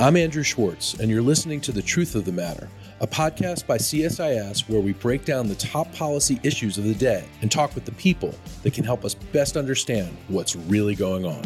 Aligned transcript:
I'm 0.00 0.16
Andrew 0.16 0.42
Schwartz, 0.42 0.94
and 0.94 1.10
you're 1.10 1.20
listening 1.20 1.60
to 1.60 1.72
The 1.72 1.82
Truth 1.82 2.14
of 2.14 2.24
the 2.24 2.32
Matter, 2.32 2.70
a 3.02 3.06
podcast 3.06 3.66
by 3.66 3.76
CSIS 3.76 4.66
where 4.66 4.80
we 4.80 4.94
break 4.94 5.26
down 5.26 5.46
the 5.46 5.54
top 5.56 5.92
policy 5.92 6.40
issues 6.42 6.78
of 6.78 6.84
the 6.84 6.94
day 6.94 7.28
and 7.42 7.52
talk 7.52 7.74
with 7.74 7.84
the 7.84 7.92
people 7.92 8.34
that 8.62 8.72
can 8.72 8.82
help 8.82 9.04
us 9.04 9.12
best 9.12 9.58
understand 9.58 10.16
what's 10.28 10.56
really 10.56 10.94
going 10.94 11.26
on. 11.26 11.42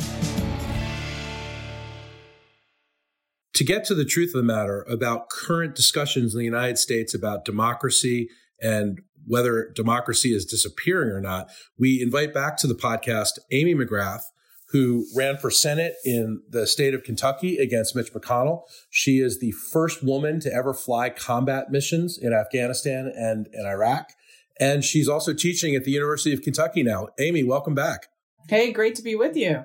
To 3.54 3.64
get 3.64 3.84
to 3.86 3.94
the 3.96 4.04
truth 4.04 4.28
of 4.36 4.40
the 4.40 4.44
matter 4.44 4.86
about 4.88 5.30
current 5.30 5.74
discussions 5.74 6.32
in 6.32 6.38
the 6.38 6.44
United 6.44 6.78
States 6.78 7.12
about 7.12 7.44
democracy 7.44 8.28
and 8.62 9.00
whether 9.26 9.72
democracy 9.74 10.32
is 10.32 10.44
disappearing 10.44 11.10
or 11.10 11.20
not, 11.20 11.50
we 11.76 12.00
invite 12.00 12.32
back 12.32 12.56
to 12.58 12.68
the 12.68 12.74
podcast 12.76 13.40
Amy 13.50 13.74
McGrath, 13.74 14.22
who 14.74 15.06
ran 15.14 15.36
for 15.36 15.52
Senate 15.52 15.94
in 16.04 16.42
the 16.50 16.66
state 16.66 16.94
of 16.94 17.04
Kentucky 17.04 17.58
against 17.58 17.94
Mitch 17.94 18.12
McConnell. 18.12 18.62
She 18.90 19.20
is 19.20 19.38
the 19.38 19.52
first 19.52 20.02
woman 20.02 20.40
to 20.40 20.52
ever 20.52 20.74
fly 20.74 21.10
combat 21.10 21.70
missions 21.70 22.18
in 22.18 22.32
Afghanistan 22.32 23.06
and 23.14 23.46
in 23.52 23.66
Iraq. 23.66 24.08
And 24.58 24.82
she's 24.82 25.08
also 25.08 25.32
teaching 25.32 25.76
at 25.76 25.84
the 25.84 25.92
University 25.92 26.34
of 26.34 26.42
Kentucky 26.42 26.82
now. 26.82 27.06
Amy, 27.20 27.44
welcome 27.44 27.76
back. 27.76 28.08
Hey, 28.48 28.72
great 28.72 28.96
to 28.96 29.02
be 29.02 29.14
with 29.14 29.36
you. 29.36 29.62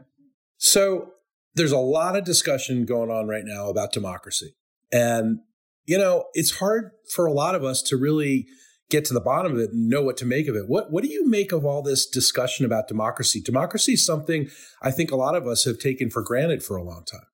So, 0.60 1.14
there's 1.56 1.72
a 1.72 1.80
lot 1.80 2.16
of 2.16 2.24
discussion 2.24 2.86
going 2.86 3.10
on 3.10 3.28
right 3.28 3.44
now 3.44 3.68
about 3.68 3.92
democracy. 3.92 4.54
And, 4.92 5.40
you 5.88 5.98
know, 5.98 6.26
it's 6.36 6.60
hard 6.60 6.92
for 7.12 7.26
a 7.26 7.34
lot 7.34 7.56
of 7.56 7.64
us 7.64 7.82
to 7.82 7.98
really 7.98 8.46
get 8.90 9.06
to 9.06 9.14
the 9.14 9.22
bottom 9.22 9.54
of 9.54 9.60
it 9.60 9.72
and 9.72 9.88
know 9.88 10.02
what 10.02 10.18
to 10.18 10.26
make 10.26 10.48
of 10.48 10.56
it. 10.56 10.68
What 10.68 10.92
what 10.92 11.04
do 11.04 11.10
you 11.10 11.28
make 11.28 11.52
of 11.52 11.66
all 11.66 11.82
this 11.82 12.06
discussion 12.06 12.66
about 12.66 12.88
democracy? 12.88 13.42
Democracy 13.42 13.94
is 13.94 14.06
something 14.06 14.50
I 14.82 14.92
think 14.92 15.12
a 15.12 15.16
lot 15.16 15.36
of 15.36 15.48
us 15.48 15.66
have 15.66 15.80
taken 15.80 16.10
for 16.10 16.22
granted 16.22 16.64
for 16.64 16.76
a 16.76 16.84
long 16.84 17.04
time. 17.06 17.28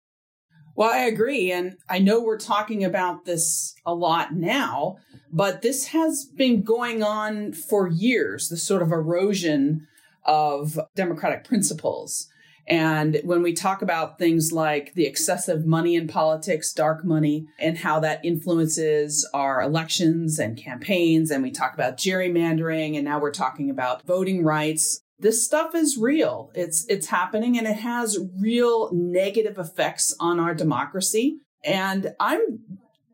Well, 0.76 0.92
I 0.92 1.06
agree. 1.06 1.52
And 1.52 1.78
I 1.89 2.00
know 2.00 2.22
we're 2.22 2.38
talking 2.38 2.83
about 2.83 3.23
this 3.23 3.73
a 3.86 3.94
lot 3.94 4.33
now, 4.33 4.98
but 5.31 5.61
this 5.61 5.88
has 5.88 6.26
been 6.26 6.64
going 6.64 7.02
on 7.02 7.53
for 7.53 7.88
years, 7.88 8.50
the 8.50 8.58
sort 8.58 8.81
of 8.81 8.92
erosion 8.92 9.88
of 10.26 10.78
democratic 10.95 11.45
principles. 11.45 12.28
And 12.67 13.19
when 13.23 13.44
we 13.44 13.53
talk 13.53 13.81
about 13.81 14.17
things 14.17 14.52
like 14.52 14.94
the 14.94 15.05
excessive 15.05 15.66
money 15.66 15.95
in 15.95 16.08
politics, 16.08 16.73
dark 16.73 17.05
money, 17.05 17.45
and 17.59 17.77
how 17.77 17.99
that 17.99 18.25
influences 18.25 19.27
our 19.33 19.61
elections 19.61 20.39
and 20.39 20.58
campaigns, 20.58 21.30
and 21.30 21.43
we 21.43 21.52
talk 21.52 21.75
about 21.75 21.97
gerrymandering, 21.97 22.95
and 22.95 23.05
now 23.05 23.19
we're 23.19 23.31
talking 23.31 23.69
about 23.69 24.05
voting 24.05 24.43
rights. 24.43 25.02
This 25.19 25.45
stuff 25.45 25.75
is 25.75 25.97
real. 25.97 26.52
It's 26.55 26.86
it's 26.89 27.08
happening 27.08 27.58
and 27.58 27.67
it 27.67 27.77
has 27.77 28.19
real 28.41 28.89
negative 28.91 29.58
effects 29.58 30.13
on 30.19 30.39
our 30.39 30.53
democracy. 30.53 31.38
And 31.63 32.13
I'm 32.19 32.59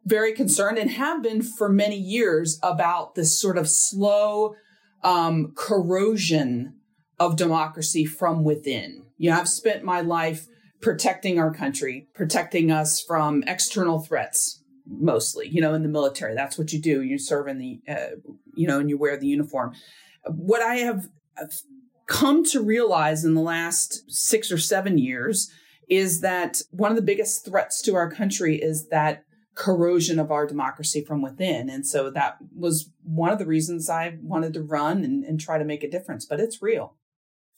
very 0.05 0.33
concerned 0.33 0.77
and 0.77 0.89
have 0.89 1.21
been 1.21 1.41
for 1.41 1.69
many 1.69 1.97
years 1.97 2.59
about 2.63 3.15
this 3.15 3.39
sort 3.39 3.57
of 3.57 3.69
slow 3.69 4.55
um, 5.03 5.53
corrosion 5.55 6.75
of 7.19 7.35
democracy 7.35 8.05
from 8.05 8.43
within. 8.43 9.03
You 9.21 9.29
know, 9.29 9.37
I've 9.37 9.47
spent 9.47 9.83
my 9.83 10.01
life 10.01 10.47
protecting 10.81 11.39
our 11.39 11.53
country, 11.53 12.07
protecting 12.15 12.71
us 12.71 13.03
from 13.03 13.43
external 13.45 13.99
threats, 13.99 14.63
mostly, 14.87 15.47
you 15.47 15.61
know, 15.61 15.75
in 15.75 15.83
the 15.83 15.89
military. 15.89 16.33
That's 16.33 16.57
what 16.57 16.73
you 16.73 16.81
do. 16.81 17.03
You 17.03 17.19
serve 17.19 17.47
in 17.47 17.59
the, 17.59 17.81
uh, 17.87 18.15
you 18.55 18.67
know, 18.67 18.79
and 18.79 18.89
you 18.89 18.97
wear 18.97 19.17
the 19.17 19.27
uniform. 19.27 19.73
What 20.25 20.63
I 20.63 20.77
have 20.77 21.05
come 22.07 22.43
to 22.45 22.63
realize 22.63 23.23
in 23.23 23.35
the 23.35 23.41
last 23.41 24.09
six 24.11 24.51
or 24.51 24.57
seven 24.57 24.97
years 24.97 25.51
is 25.87 26.21
that 26.21 26.63
one 26.71 26.89
of 26.89 26.95
the 26.97 27.03
biggest 27.03 27.45
threats 27.45 27.79
to 27.83 27.93
our 27.93 28.09
country 28.09 28.55
is 28.55 28.87
that 28.87 29.23
corrosion 29.53 30.17
of 30.17 30.31
our 30.31 30.47
democracy 30.47 31.05
from 31.05 31.21
within. 31.21 31.69
And 31.69 31.85
so 31.85 32.09
that 32.09 32.37
was 32.55 32.89
one 33.03 33.29
of 33.29 33.37
the 33.37 33.45
reasons 33.45 33.87
I 33.87 34.17
wanted 34.19 34.55
to 34.55 34.63
run 34.63 35.03
and, 35.03 35.23
and 35.23 35.39
try 35.39 35.59
to 35.59 35.63
make 35.65 35.83
a 35.83 35.91
difference, 35.91 36.25
but 36.25 36.39
it's 36.39 36.59
real. 36.59 36.95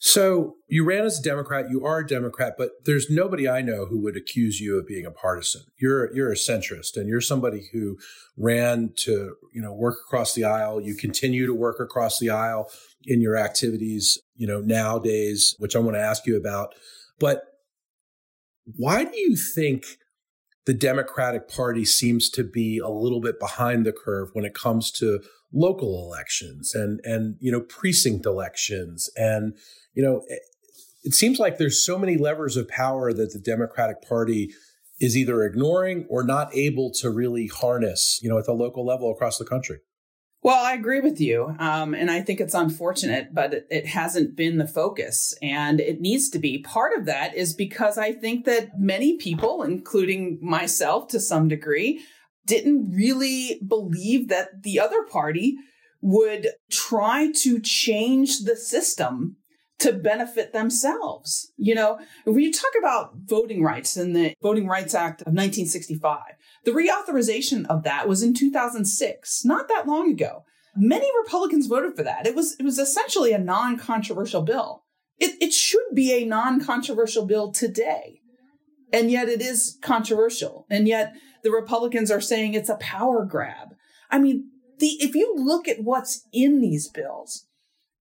So 0.06 0.56
you 0.68 0.84
ran 0.84 1.06
as 1.06 1.18
a 1.18 1.22
Democrat. 1.22 1.70
You 1.70 1.82
are 1.86 2.00
a 2.00 2.06
Democrat, 2.06 2.56
but 2.58 2.72
there's 2.84 3.08
nobody 3.08 3.48
I 3.48 3.62
know 3.62 3.86
who 3.86 4.02
would 4.02 4.18
accuse 4.18 4.60
you 4.60 4.78
of 4.78 4.86
being 4.86 5.06
a 5.06 5.10
partisan. 5.10 5.62
You're 5.80 6.14
you're 6.14 6.30
a 6.30 6.34
centrist, 6.36 6.98
and 6.98 7.08
you're 7.08 7.22
somebody 7.22 7.70
who 7.72 7.96
ran 8.36 8.92
to 8.96 9.36
you 9.54 9.62
know 9.62 9.72
work 9.72 9.96
across 10.06 10.34
the 10.34 10.44
aisle. 10.44 10.78
You 10.78 10.94
continue 10.94 11.46
to 11.46 11.54
work 11.54 11.80
across 11.80 12.18
the 12.18 12.28
aisle 12.28 12.68
in 13.04 13.22
your 13.22 13.38
activities, 13.38 14.18
you 14.36 14.46
know 14.46 14.60
nowadays, 14.60 15.56
which 15.58 15.74
I 15.74 15.78
want 15.78 15.96
to 15.96 16.02
ask 16.02 16.26
you 16.26 16.36
about. 16.36 16.74
But 17.18 17.44
why 18.76 19.04
do 19.04 19.18
you 19.18 19.36
think 19.36 19.86
the 20.66 20.74
Democratic 20.74 21.48
Party 21.48 21.86
seems 21.86 22.28
to 22.30 22.44
be 22.44 22.76
a 22.76 22.90
little 22.90 23.22
bit 23.22 23.40
behind 23.40 23.86
the 23.86 23.92
curve 23.92 24.28
when 24.34 24.44
it 24.44 24.54
comes 24.54 24.90
to 24.92 25.22
local 25.50 26.04
elections 26.04 26.74
and 26.74 27.00
and 27.04 27.36
you 27.40 27.50
know 27.50 27.60
precinct 27.60 28.26
elections 28.26 29.08
and 29.16 29.56
you 29.94 30.02
know 30.02 30.22
it, 31.02 31.14
seems 31.14 31.38
like 31.38 31.58
there's 31.58 31.84
so 31.84 31.98
many 31.98 32.16
levers 32.16 32.56
of 32.56 32.68
power 32.68 33.12
that 33.12 33.32
the 33.32 33.38
Democratic 33.38 34.02
Party 34.02 34.54
is 35.00 35.16
either 35.16 35.42
ignoring 35.42 36.06
or 36.08 36.22
not 36.22 36.54
able 36.54 36.90
to 36.92 37.10
really 37.10 37.46
harness, 37.46 38.20
you 38.22 38.28
know, 38.28 38.38
at 38.38 38.46
the 38.46 38.52
local 38.52 38.86
level 38.86 39.10
across 39.10 39.38
the 39.38 39.44
country. 39.44 39.80
Well, 40.44 40.62
I 40.62 40.74
agree 40.74 41.00
with 41.00 41.22
you. 41.22 41.56
Um, 41.58 41.94
and 41.94 42.10
I 42.10 42.20
think 42.20 42.38
it's 42.38 42.52
unfortunate, 42.52 43.34
but 43.34 43.66
it, 43.70 43.86
hasn't 43.86 44.36
been 44.36 44.58
the 44.58 44.68
focus. 44.68 45.32
And 45.40 45.80
it 45.80 46.02
needs 46.02 46.28
to 46.30 46.38
be. 46.38 46.58
Part 46.58 46.98
of 46.98 47.06
that 47.06 47.34
is 47.34 47.54
because 47.54 47.96
I 47.96 48.12
think 48.12 48.44
that 48.44 48.78
many 48.78 49.16
people, 49.16 49.62
including 49.62 50.38
myself 50.42 51.08
to 51.08 51.20
some 51.20 51.48
degree, 51.48 52.02
didn't 52.46 52.92
really 52.92 53.58
believe 53.66 54.28
that 54.28 54.62
the 54.62 54.78
other 54.78 55.02
party 55.04 55.56
would 56.02 56.48
try 56.70 57.32
to 57.36 57.58
change 57.58 58.40
the 58.40 58.56
system 58.56 59.38
to 59.84 59.92
benefit 59.92 60.54
themselves. 60.54 61.52
You 61.58 61.74
know, 61.74 61.98
when 62.24 62.40
you 62.40 62.50
talk 62.50 62.72
about 62.78 63.12
voting 63.26 63.62
rights 63.62 63.98
and 63.98 64.16
the 64.16 64.34
Voting 64.42 64.66
Rights 64.66 64.94
Act 64.94 65.20
of 65.20 65.26
1965, 65.26 66.20
the 66.64 66.70
reauthorization 66.70 67.66
of 67.66 67.82
that 67.82 68.08
was 68.08 68.22
in 68.22 68.32
2006, 68.32 69.44
not 69.44 69.68
that 69.68 69.86
long 69.86 70.10
ago. 70.10 70.44
Many 70.74 71.06
Republicans 71.22 71.66
voted 71.66 71.94
for 71.96 72.02
that. 72.02 72.26
It 72.26 72.34
was 72.34 72.56
it 72.58 72.64
was 72.64 72.78
essentially 72.78 73.32
a 73.32 73.38
non-controversial 73.38 74.42
bill. 74.42 74.84
It, 75.18 75.36
it 75.40 75.52
should 75.52 75.94
be 75.94 76.12
a 76.14 76.24
non-controversial 76.24 77.26
bill 77.26 77.52
today. 77.52 78.20
And 78.90 79.10
yet 79.10 79.28
it 79.28 79.42
is 79.42 79.78
controversial. 79.82 80.66
And 80.70 80.88
yet 80.88 81.12
the 81.42 81.50
Republicans 81.50 82.10
are 82.10 82.20
saying 82.20 82.54
it's 82.54 82.70
a 82.70 82.76
power 82.76 83.24
grab. 83.24 83.74
I 84.10 84.18
mean, 84.18 84.50
the 84.78 84.86
if 85.00 85.14
you 85.14 85.34
look 85.36 85.68
at 85.68 85.82
what's 85.82 86.26
in 86.32 86.60
these 86.60 86.88
bills, 86.88 87.46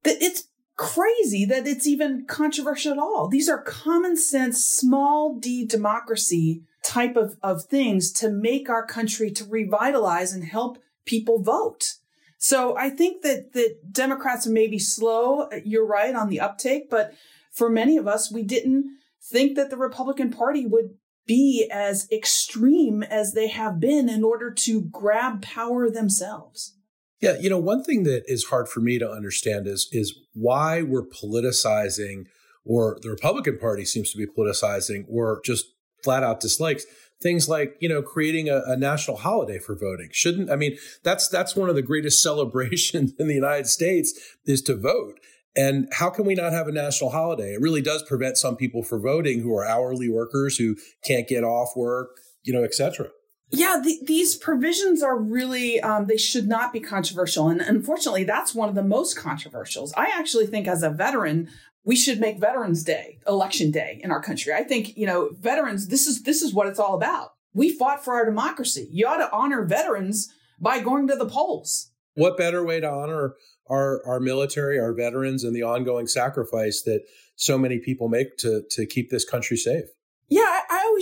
that 0.04 0.22
it's 0.22 0.46
crazy 0.76 1.46
that 1.46 1.68
it's 1.68 1.88
even 1.88 2.26
controversial 2.28 2.92
at 2.92 3.00
all. 3.00 3.28
These 3.28 3.50
are 3.50 3.62
common 3.62 4.18
sense, 4.18 4.66
small 4.66 5.38
d 5.38 5.66
democracy 5.66 6.64
type 6.84 7.16
of, 7.16 7.38
of 7.42 7.66
things 7.66 8.12
to 8.12 8.30
make 8.30 8.70
our 8.70 8.86
country 8.86 9.32
to 9.32 9.46
revitalize 9.46 10.34
and 10.34 10.44
help 10.44 10.78
people 11.06 11.42
vote. 11.42 11.96
So 12.38 12.76
I 12.78 12.90
think 12.90 13.22
that 13.22 13.54
that 13.54 13.94
Democrats 13.94 14.46
may 14.46 14.68
be 14.68 14.80
slow. 14.80 15.48
You're 15.64 15.86
right 15.86 16.14
on 16.14 16.30
the 16.30 16.42
uptake, 16.42 16.90
but 16.90 17.14
for 17.54 17.70
many 17.70 17.96
of 17.98 18.08
us, 18.08 18.32
we 18.32 18.44
didn't 18.44 18.98
think 19.22 19.56
that 19.56 19.70
the 19.70 19.78
Republican 19.78 20.32
Party 20.32 20.66
would 20.66 20.96
be 21.26 21.70
as 21.72 22.08
extreme 22.12 23.02
as 23.04 23.34
they 23.34 23.48
have 23.48 23.80
been 23.80 24.10
in 24.10 24.24
order 24.24 24.52
to 24.52 24.82
grab 24.82 25.42
power 25.42 25.90
themselves. 25.90 26.76
Yeah, 27.22 27.38
you 27.40 27.50
know, 27.50 27.58
one 27.58 27.84
thing 27.84 28.04
that 28.04 28.24
is 28.28 28.46
hard 28.46 28.68
for 28.68 28.82
me 28.82 29.00
to 29.00 29.10
understand 29.10 29.68
is 29.68 29.88
is 29.92 30.14
why 30.34 30.82
we're 30.82 31.06
politicizing 31.06 32.26
or 32.66 32.98
the 33.02 33.10
Republican 33.10 33.58
Party 33.58 33.86
seems 33.86 34.12
to 34.12 34.18
be 34.18 34.26
politicizing 34.26 35.06
or 35.10 35.42
just 35.44 35.66
flat 36.04 36.24
out 36.24 36.42
dislikes 36.42 36.86
things 37.22 37.48
like 37.48 37.78
you 37.80 37.88
know 37.88 38.02
creating 38.02 38.50
a, 38.50 38.62
a, 38.68 38.76
national 38.76 39.16
holiday 39.16 39.58
for 39.58 39.74
voting 39.74 40.10
shouldn't 40.12 40.52
i 40.52 40.58
mean 40.58 40.78
that's 41.04 41.30
that's 41.30 41.56
one 41.56 41.70
of 41.70 41.76
the 41.76 41.82
greatest 41.82 42.22
celebrations 42.30 43.14
in 43.18 43.28
the 43.30 43.34
united 43.34 43.66
states 43.66 44.36
is 44.46 44.62
to 44.62 44.76
vote 44.76 45.18
and 45.56 45.88
how 45.92 46.10
can 46.10 46.26
we 46.26 46.36
not 46.36 46.52
have 46.52 46.68
a 46.68 46.72
national 46.72 47.12
holiday? 47.12 47.54
It 47.54 47.62
really 47.62 47.82
does 47.82 48.04
prevent 48.04 48.38
some 48.38 48.56
people 48.56 48.84
from 48.84 49.04
voting 49.04 49.42
who 49.42 49.56
are 49.56 49.66
hourly 49.66 50.10
workers 50.10 50.58
who 50.58 50.76
can't 51.06 51.28
get 51.28 51.44
off 51.44 51.76
work, 51.76 52.10
you 52.44 52.54
know, 52.54 52.64
et 52.64 52.74
cetera. 52.74 53.10
Yeah, 53.54 53.80
the, 53.84 54.00
these 54.04 54.36
provisions 54.36 55.04
are 55.04 55.18
really, 55.18 55.80
um, 55.80 56.08
they 56.08 56.18
should 56.18 56.48
not 56.48 56.74
be 56.74 56.80
controversial. 56.80 57.50
And 57.50 57.62
unfortunately, 57.62 58.24
that's 58.24 58.56
one 58.56 58.68
of 58.68 58.76
the 58.76 58.84
most 58.84 59.16
controversials. 59.18 59.92
I 59.96 60.12
actually 60.14 60.48
think 60.48 60.68
as 60.68 60.82
a 60.82 60.90
veteran, 60.90 61.50
we 61.86 61.96
should 61.96 62.20
make 62.20 62.40
Veterans 62.40 62.84
Day, 62.84 63.20
Election 63.28 63.70
Day 63.70 64.02
in 64.04 64.10
our 64.10 64.22
country. 64.22 64.54
I 64.54 64.64
think, 64.64 64.98
you 64.98 65.06
know, 65.06 65.30
veterans, 65.40 65.88
this 65.88 66.08
is, 66.08 66.24
this 66.24 66.42
is 66.42 66.54
what 66.54 66.68
it's 66.68 66.80
all 66.80 66.96
about. 66.96 67.34
We 67.54 67.78
fought 67.78 68.04
for 68.04 68.16
our 68.16 68.26
democracy. 68.26 68.88
You 68.92 69.08
ought 69.08 69.18
to 69.18 69.32
honor 69.32 69.64
veterans 69.64 70.34
by 70.60 70.80
going 70.80 71.08
to 71.10 71.16
the 71.16 71.28
polls. 71.28 71.92
What 72.16 72.38
better 72.38 72.64
way 72.66 72.80
to 72.80 72.90
honor 72.90 73.36
our 73.70 74.06
our 74.06 74.20
military, 74.20 74.80
our 74.80 74.94
veterans, 74.94 75.44
and 75.44 75.56
the 75.56 75.64
ongoing 75.64 76.08
sacrifice 76.08 76.82
that 76.84 77.02
so 77.36 77.58
many 77.58 77.80
people 77.80 78.08
make 78.10 78.38
to 78.38 78.64
to 78.72 78.86
keep 78.86 79.10
this 79.10 79.26
country 79.26 79.58
safe. 79.58 79.86
Yeah, 80.30 80.62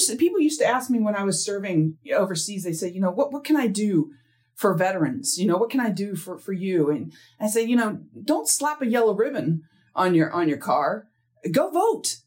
I, 0.09 0.13
always 0.13 0.19
people 0.19 0.39
used 0.39 0.59
to 0.59 0.65
ask 0.65 0.89
me 0.89 0.99
when 0.99 1.15
I 1.15 1.23
was 1.23 1.43
serving 1.43 1.97
overseas. 2.13 2.63
They 2.63 2.73
said, 2.73 2.93
you 2.93 3.01
know, 3.01 3.11
what 3.11 3.31
what 3.31 3.43
can 3.43 3.55
I 3.55 3.67
do 3.67 4.11
for 4.55 4.73
veterans? 4.73 5.37
You 5.39 5.47
know, 5.47 5.57
what 5.57 5.69
can 5.69 5.79
I 5.79 5.89
do 5.89 6.15
for 6.15 6.37
for 6.37 6.53
you? 6.53 6.89
And 6.89 7.13
I 7.39 7.47
say, 7.47 7.63
you 7.63 7.75
know, 7.75 7.99
don't 8.23 8.47
slap 8.47 8.81
a 8.81 8.87
yellow 8.87 9.13
ribbon 9.13 9.63
on 9.95 10.15
your 10.15 10.31
on 10.31 10.47
your 10.47 10.57
car. 10.57 11.07
Go 11.51 11.69
vote 11.69 12.17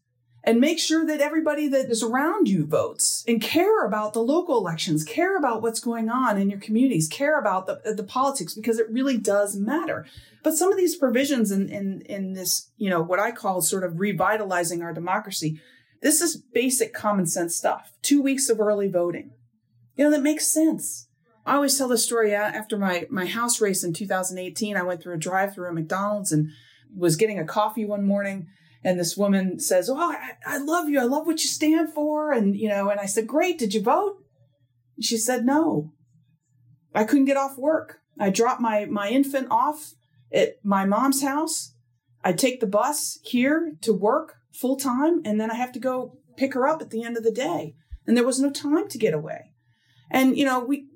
and 0.46 0.60
make 0.60 0.78
sure 0.78 1.06
that 1.06 1.20
everybody 1.20 1.68
that 1.68 1.90
is 1.90 2.02
around 2.02 2.48
you 2.48 2.66
votes 2.66 3.24
and 3.26 3.40
care 3.40 3.86
about 3.86 4.12
the 4.12 4.20
local 4.20 4.58
elections, 4.58 5.02
care 5.02 5.38
about 5.38 5.62
what's 5.62 5.80
going 5.80 6.10
on 6.10 6.38
in 6.38 6.50
your 6.50 6.60
communities, 6.60 7.08
care 7.08 7.38
about 7.38 7.66
the, 7.66 7.94
the 7.94 8.04
politics 8.04 8.54
because 8.54 8.78
it 8.78 8.90
really 8.90 9.16
does 9.16 9.56
matter. 9.56 10.06
But 10.42 10.54
some 10.54 10.70
of 10.70 10.76
these 10.76 10.96
provisions 10.96 11.50
in, 11.50 11.70
in, 11.70 12.02
in 12.02 12.34
this, 12.34 12.70
you 12.76 12.90
know, 12.90 13.02
what 13.02 13.18
I 13.18 13.32
call 13.32 13.62
sort 13.62 13.84
of 13.84 13.98
revitalizing 13.98 14.82
our 14.82 14.92
democracy, 14.92 15.58
this 16.04 16.20
is 16.20 16.44
basic 16.52 16.94
common 16.94 17.26
sense 17.26 17.56
stuff. 17.56 17.90
Two 18.02 18.22
weeks 18.22 18.48
of 18.48 18.60
early 18.60 18.88
voting. 18.88 19.32
You 19.96 20.04
know, 20.04 20.10
that 20.12 20.22
makes 20.22 20.46
sense. 20.46 21.08
I 21.44 21.56
always 21.56 21.76
tell 21.76 21.88
the 21.88 21.98
story 21.98 22.36
uh, 22.36 22.40
after 22.40 22.78
my, 22.78 23.06
my 23.10 23.26
house 23.26 23.60
race 23.60 23.82
in 23.82 23.92
2018. 23.92 24.76
I 24.76 24.82
went 24.82 25.02
through 25.02 25.14
a 25.14 25.18
drive 25.18 25.54
through 25.54 25.66
at 25.68 25.74
McDonald's 25.74 26.30
and 26.30 26.50
was 26.96 27.16
getting 27.16 27.38
a 27.40 27.44
coffee 27.44 27.84
one 27.84 28.06
morning 28.06 28.46
and 28.84 29.00
this 29.00 29.16
woman 29.16 29.58
says, 29.58 29.88
"Oh, 29.88 29.96
I, 29.96 30.32
I, 30.46 30.58
love 30.58 30.88
you. 30.88 31.00
I 31.00 31.04
love 31.04 31.26
what 31.26 31.42
you 31.42 31.48
stand 31.48 31.92
for." 31.92 32.32
And 32.32 32.54
you 32.54 32.68
know, 32.68 32.90
and 32.90 33.00
I 33.00 33.06
said, 33.06 33.26
"Great. 33.26 33.58
Did 33.58 33.72
you 33.72 33.82
vote?" 33.82 34.18
She 35.00 35.16
said, 35.16 35.46
"No. 35.46 35.92
I 36.94 37.04
couldn't 37.04 37.24
get 37.24 37.38
off 37.38 37.58
work. 37.58 38.00
I 38.20 38.30
dropped 38.30 38.60
my 38.60 38.84
my 38.84 39.08
infant 39.08 39.48
off 39.50 39.94
at 40.32 40.56
my 40.62 40.84
mom's 40.84 41.22
house. 41.22 41.74
I 42.22 42.32
take 42.32 42.60
the 42.60 42.66
bus 42.66 43.18
here 43.24 43.72
to 43.80 43.92
work 43.92 44.34
full 44.54 44.76
time, 44.76 45.20
and 45.24 45.40
then 45.40 45.50
I 45.50 45.54
have 45.54 45.72
to 45.72 45.80
go 45.80 46.18
pick 46.36 46.54
her 46.54 46.66
up 46.66 46.80
at 46.80 46.90
the 46.90 47.02
end 47.02 47.16
of 47.16 47.24
the 47.24 47.32
day. 47.32 47.74
And 48.06 48.16
there 48.16 48.24
was 48.24 48.40
no 48.40 48.50
time 48.50 48.88
to 48.88 48.98
get 48.98 49.14
away. 49.14 49.52
And 50.10 50.36
you 50.36 50.44
know, 50.44 50.60
we 50.60 50.88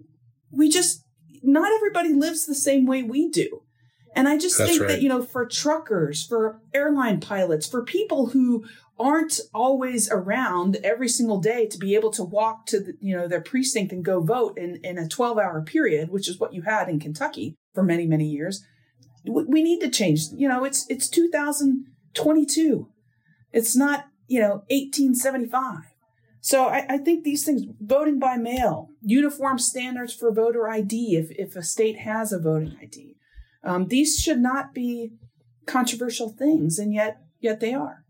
we 0.50 0.69
just 0.69 1.05
not 1.43 1.72
everybody 1.72 2.12
lives 2.12 2.46
the 2.46 2.55
same 2.55 2.87
way 2.87 3.02
we 3.02 3.28
do. 3.28 3.62
And 4.14 4.26
I 4.26 4.37
just 4.37 4.58
That's 4.58 4.70
think 4.70 4.82
right. 4.82 4.88
that, 4.88 5.02
you 5.02 5.08
know, 5.08 5.22
for 5.22 5.46
truckers, 5.46 6.26
for 6.26 6.60
airline 6.75 7.20
pilots, 7.20 7.69
for 7.69 7.84
people 7.84 8.31
who 8.31 8.64
aren't 8.99 9.40
always 9.55 10.10
around 10.10 10.76
every 10.82 11.08
single 11.08 11.38
day 11.38 11.66
to 11.66 11.78
be 11.78 11.94
able 11.94 12.10
to 12.10 12.25
walk 12.25 12.66
to 12.66 12.81
the, 12.81 12.94
you 13.00 13.16
know 13.16 13.28
their 13.28 13.40
precinct 13.40 13.93
and 13.93 14.05
go 14.05 14.20
vote 14.20 14.58
in, 14.58 14.76
in 14.82 14.99
a 14.99 15.08
12 15.08 15.38
hour 15.38 15.62
period 15.62 16.10
which 16.10 16.28
is 16.28 16.38
what 16.38 16.52
you 16.52 16.62
had 16.62 16.88
in 16.88 16.99
kentucky 16.99 17.55
for 17.75 17.82
many 17.82 18.06
many 18.06 18.26
years 18.26 18.64
we 19.25 19.62
need 19.62 19.81
to 19.81 19.88
change 19.88 20.22
you 20.34 20.49
know 20.49 20.64
it's 20.64 20.84
it's 20.88 21.08
2022 21.08 22.88
it's 23.52 23.76
not 23.76 24.06
you 24.26 24.40
know 24.40 24.62
1875 24.70 25.84
so 26.40 26.66
I, 26.66 26.86
I 26.88 26.98
think 26.98 27.24
these 27.24 27.44
things 27.44 27.62
voting 27.80 28.18
by 28.18 28.36
mail 28.36 28.90
uniform 29.02 29.58
standards 29.58 30.14
for 30.14 30.32
voter 30.32 30.68
id 30.68 30.94
if, 31.16 31.30
if 31.32 31.56
a 31.56 31.62
state 31.62 31.98
has 32.00 32.32
a 32.32 32.38
voting 32.38 32.76
id 32.82 33.16
um, 33.62 33.88
these 33.88 34.16
should 34.16 34.38
not 34.38 34.72
be 34.72 35.12
controversial 35.66 36.30
things, 36.30 36.78
and 36.78 36.92
yet 36.92 37.20
yet 37.40 37.60
they 37.60 37.74
are. 37.74 38.04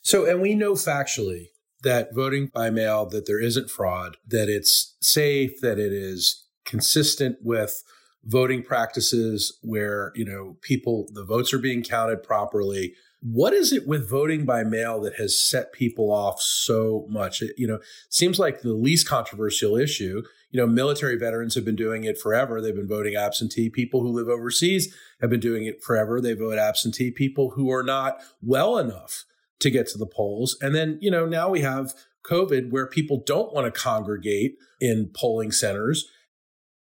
So, 0.00 0.24
and 0.24 0.40
we 0.40 0.54
know 0.54 0.72
factually 0.72 1.48
that 1.82 2.14
voting 2.14 2.50
by 2.52 2.70
mail 2.70 3.06
that 3.06 3.26
there 3.26 3.40
isn't 3.40 3.70
fraud, 3.70 4.16
that 4.26 4.48
it's 4.48 4.96
safe, 5.00 5.60
that 5.60 5.78
it 5.78 5.92
is 5.92 6.46
consistent 6.64 7.36
with 7.42 7.82
voting 8.24 8.62
practices 8.62 9.58
where 9.62 10.12
you 10.14 10.24
know 10.24 10.56
people 10.62 11.08
the 11.12 11.24
votes 11.24 11.52
are 11.52 11.58
being 11.58 11.82
counted 11.82 12.22
properly 12.22 12.94
what 13.22 13.52
is 13.52 13.72
it 13.72 13.86
with 13.86 14.08
voting 14.08 14.44
by 14.44 14.64
mail 14.64 15.00
that 15.00 15.16
has 15.16 15.38
set 15.38 15.72
people 15.72 16.10
off 16.10 16.40
so 16.40 17.06
much 17.08 17.42
it, 17.42 17.54
you 17.58 17.66
know 17.66 17.78
seems 18.08 18.38
like 18.38 18.62
the 18.62 18.72
least 18.72 19.08
controversial 19.08 19.76
issue 19.76 20.22
you 20.50 20.60
know, 20.60 20.66
military 20.66 21.16
veterans 21.16 21.54
have 21.54 21.64
been 21.64 21.76
doing 21.76 22.04
it 22.04 22.18
forever. 22.18 22.60
They've 22.60 22.74
been 22.74 22.88
voting 22.88 23.14
absentee. 23.14 23.70
People 23.70 24.02
who 24.02 24.08
live 24.08 24.28
overseas 24.28 24.94
have 25.20 25.30
been 25.30 25.40
doing 25.40 25.64
it 25.64 25.82
forever. 25.82 26.20
They 26.20 26.34
vote 26.34 26.58
absentee. 26.58 27.10
People 27.12 27.50
who 27.50 27.70
are 27.70 27.84
not 27.84 28.20
well 28.42 28.76
enough 28.76 29.24
to 29.60 29.70
get 29.70 29.86
to 29.88 29.98
the 29.98 30.06
polls. 30.06 30.56
And 30.60 30.74
then, 30.74 30.98
you 31.00 31.10
know, 31.10 31.26
now 31.26 31.48
we 31.50 31.60
have 31.60 31.94
COVID 32.28 32.70
where 32.70 32.86
people 32.86 33.22
don't 33.24 33.52
want 33.54 33.72
to 33.72 33.80
congregate 33.80 34.56
in 34.80 35.10
polling 35.14 35.52
centers. 35.52 36.06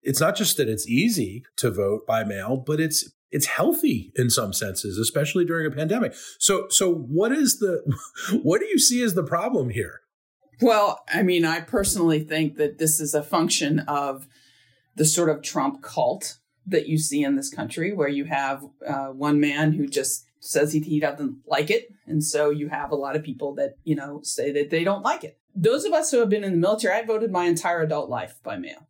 It's 0.02 0.20
not 0.20 0.36
just 0.36 0.58
that 0.58 0.70
it's 0.70 0.88
easy 0.88 1.44
to 1.58 1.70
vote 1.70 2.08
by 2.08 2.24
mail, 2.24 2.58
but 2.58 2.80
it's 2.80 3.12
it's 3.32 3.46
healthy 3.46 4.12
in 4.16 4.30
some 4.30 4.54
senses, 4.54 4.98
especially 4.98 5.46
during 5.46 5.66
a 5.66 5.76
pandemic. 5.76 6.14
So 6.38 6.68
so 6.70 6.94
what 6.94 7.32
is 7.32 7.60
the 7.60 7.84
what 8.44 8.60
do 8.60 8.68
you 8.68 8.80
see 8.80 9.02
as 9.04 9.14
the 9.14 9.24
problem 9.24 9.70
here? 9.70 10.02
Well, 10.62 11.00
I 11.12 11.24
mean, 11.24 11.46
I 11.46 11.62
personally 11.62 12.20
think 12.20 12.58
that 12.58 12.80
this 12.80 13.00
is 13.00 13.14
a 13.14 13.24
function 13.24 13.80
of 13.80 14.28
the 14.96 15.06
sort 15.06 15.30
of 15.30 15.42
Trump 15.42 15.82
cult 15.82 16.38
that 16.66 16.88
you 16.88 16.98
see 16.98 17.24
in 17.24 17.36
this 17.36 17.50
country, 17.50 17.94
where 17.94 18.10
you 18.10 18.26
have 18.26 18.64
uh, 18.86 19.08
one 19.08 19.40
man 19.40 19.72
who 19.72 19.88
just 19.88 20.26
says 20.42 20.74
he, 20.74 20.80
he 20.80 21.00
doesn't 21.00 21.38
like 21.46 21.70
it. 21.70 21.88
And 22.06 22.24
so 22.24 22.50
you 22.50 22.70
have 22.70 22.92
a 22.92 22.96
lot 22.96 23.16
of 23.16 23.24
people 23.24 23.56
that, 23.56 23.76
you 23.84 23.96
know, 23.96 24.22
say 24.24 24.52
that 24.52 24.70
they 24.70 24.84
don't 24.84 25.04
like 25.04 25.24
it. 25.24 25.38
Those 25.56 25.86
of 25.86 25.94
us 25.94 26.12
who 26.12 26.20
have 26.20 26.30
been 26.30 26.44
in 26.44 26.52
the 26.52 26.58
military, 26.58 26.96
I 26.96 27.06
voted 27.06 27.32
my 27.32 27.46
entire 27.46 27.82
adult 27.82 28.10
life 28.10 28.36
by 28.44 28.58
mail. 28.58 28.88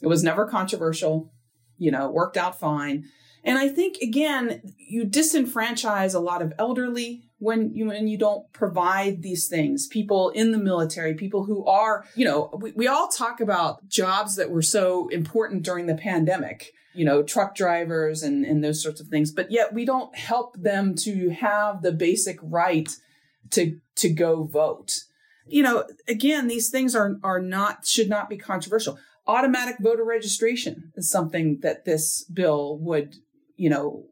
It 0.00 0.06
was 0.06 0.22
never 0.22 0.46
controversial, 0.46 1.32
you 1.76 1.90
know, 1.90 2.06
it 2.06 2.12
worked 2.12 2.36
out 2.36 2.58
fine. 2.58 3.04
And 3.44 3.58
I 3.58 3.68
think, 3.68 3.96
again, 4.00 4.62
you 4.76 5.04
disenfranchise 5.04 6.14
a 6.14 6.20
lot 6.20 6.42
of 6.42 6.52
elderly 6.58 7.24
when 7.42 7.74
you 7.74 7.86
when 7.86 8.06
you 8.06 8.16
don't 8.16 8.50
provide 8.52 9.22
these 9.22 9.48
things. 9.48 9.88
People 9.88 10.30
in 10.30 10.52
the 10.52 10.58
military 10.58 11.14
people 11.14 11.44
who 11.44 11.66
are 11.66 12.04
you 12.14 12.24
know 12.24 12.50
we, 12.56 12.70
we 12.72 12.86
all 12.86 13.08
talk 13.08 13.40
about 13.40 13.86
jobs 13.88 14.36
that 14.36 14.50
were 14.50 14.62
so 14.62 15.08
important 15.08 15.64
during 15.64 15.86
the 15.86 15.96
pandemic 15.96 16.72
you 16.94 17.04
know 17.04 17.22
truck 17.22 17.56
drivers 17.56 18.22
and 18.22 18.44
and 18.44 18.62
those 18.62 18.80
sorts 18.80 19.00
of 19.00 19.08
things. 19.08 19.32
But 19.32 19.50
yet 19.50 19.74
we 19.74 19.84
don't 19.84 20.14
help 20.16 20.56
them 20.56 20.94
to 20.96 21.30
have 21.30 21.82
the 21.82 21.92
basic 21.92 22.38
right 22.42 22.88
to 23.50 23.80
to 23.96 24.08
go 24.08 24.44
vote. 24.44 25.00
You 25.46 25.64
know 25.64 25.84
again 26.06 26.46
these 26.46 26.70
things 26.70 26.94
are 26.94 27.16
are 27.24 27.40
not 27.40 27.86
should 27.86 28.08
not 28.08 28.30
be 28.30 28.36
controversial. 28.36 28.98
Automatic 29.26 29.76
voter 29.80 30.04
registration 30.04 30.92
is 30.96 31.10
something 31.10 31.58
that 31.62 31.84
this 31.84 32.24
bill 32.24 32.78
would 32.78 33.16
you 33.62 33.70
know 33.70 34.04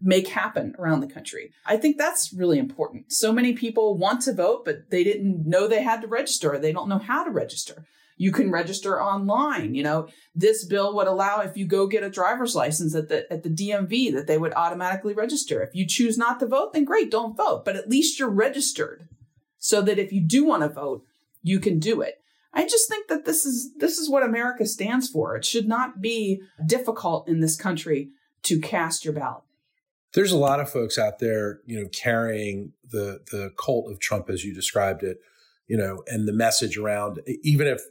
make 0.00 0.28
happen 0.28 0.76
around 0.78 1.00
the 1.00 1.08
country. 1.08 1.50
I 1.66 1.76
think 1.76 1.98
that's 1.98 2.32
really 2.32 2.58
important. 2.58 3.12
So 3.12 3.32
many 3.32 3.52
people 3.52 3.96
want 3.96 4.22
to 4.22 4.32
vote, 4.32 4.64
but 4.64 4.90
they 4.90 5.02
didn't 5.02 5.44
know 5.44 5.66
they 5.66 5.82
had 5.82 6.02
to 6.02 6.06
register. 6.06 6.56
They 6.56 6.72
don't 6.72 6.88
know 6.88 6.98
how 6.98 7.24
to 7.24 7.30
register. 7.30 7.84
You 8.16 8.30
can 8.30 8.52
register 8.52 9.02
online. 9.02 9.74
You 9.74 9.82
know, 9.82 10.08
this 10.36 10.64
bill 10.64 10.94
would 10.94 11.08
allow 11.08 11.40
if 11.40 11.56
you 11.56 11.66
go 11.66 11.88
get 11.88 12.04
a 12.04 12.10
driver's 12.10 12.54
license 12.54 12.94
at 12.94 13.08
the 13.08 13.32
at 13.32 13.42
the 13.42 13.50
DMV 13.50 14.12
that 14.12 14.28
they 14.28 14.38
would 14.38 14.54
automatically 14.54 15.14
register. 15.14 15.60
If 15.62 15.74
you 15.74 15.84
choose 15.86 16.16
not 16.16 16.38
to 16.38 16.46
vote, 16.46 16.72
then 16.72 16.84
great, 16.84 17.10
don't 17.10 17.36
vote. 17.36 17.64
But 17.64 17.74
at 17.74 17.88
least 17.88 18.18
you're 18.18 18.28
registered 18.28 19.08
so 19.58 19.82
that 19.82 19.98
if 19.98 20.12
you 20.12 20.20
do 20.20 20.44
want 20.44 20.62
to 20.62 20.68
vote, 20.68 21.04
you 21.42 21.58
can 21.58 21.80
do 21.80 22.00
it. 22.00 22.22
I 22.52 22.62
just 22.66 22.88
think 22.88 23.08
that 23.08 23.24
this 23.24 23.44
is 23.44 23.74
this 23.76 23.98
is 23.98 24.08
what 24.08 24.22
America 24.22 24.66
stands 24.66 25.08
for. 25.08 25.36
It 25.36 25.44
should 25.44 25.68
not 25.68 26.00
be 26.00 26.40
difficult 26.66 27.28
in 27.28 27.40
this 27.40 27.56
country 27.56 28.10
to 28.42 28.60
cast 28.60 29.04
your 29.04 29.14
ballot 29.14 29.42
there's 30.14 30.32
a 30.32 30.38
lot 30.38 30.60
of 30.60 30.70
folks 30.70 30.98
out 30.98 31.18
there, 31.18 31.60
you 31.66 31.80
know, 31.80 31.88
carrying 31.88 32.72
the 32.88 33.20
the 33.30 33.52
cult 33.58 33.90
of 33.90 34.00
Trump 34.00 34.30
as 34.30 34.44
you 34.44 34.54
described 34.54 35.02
it, 35.02 35.18
you 35.66 35.76
know, 35.76 36.02
and 36.06 36.26
the 36.26 36.32
message 36.32 36.78
around 36.78 37.20
even 37.42 37.66
if 37.66 37.82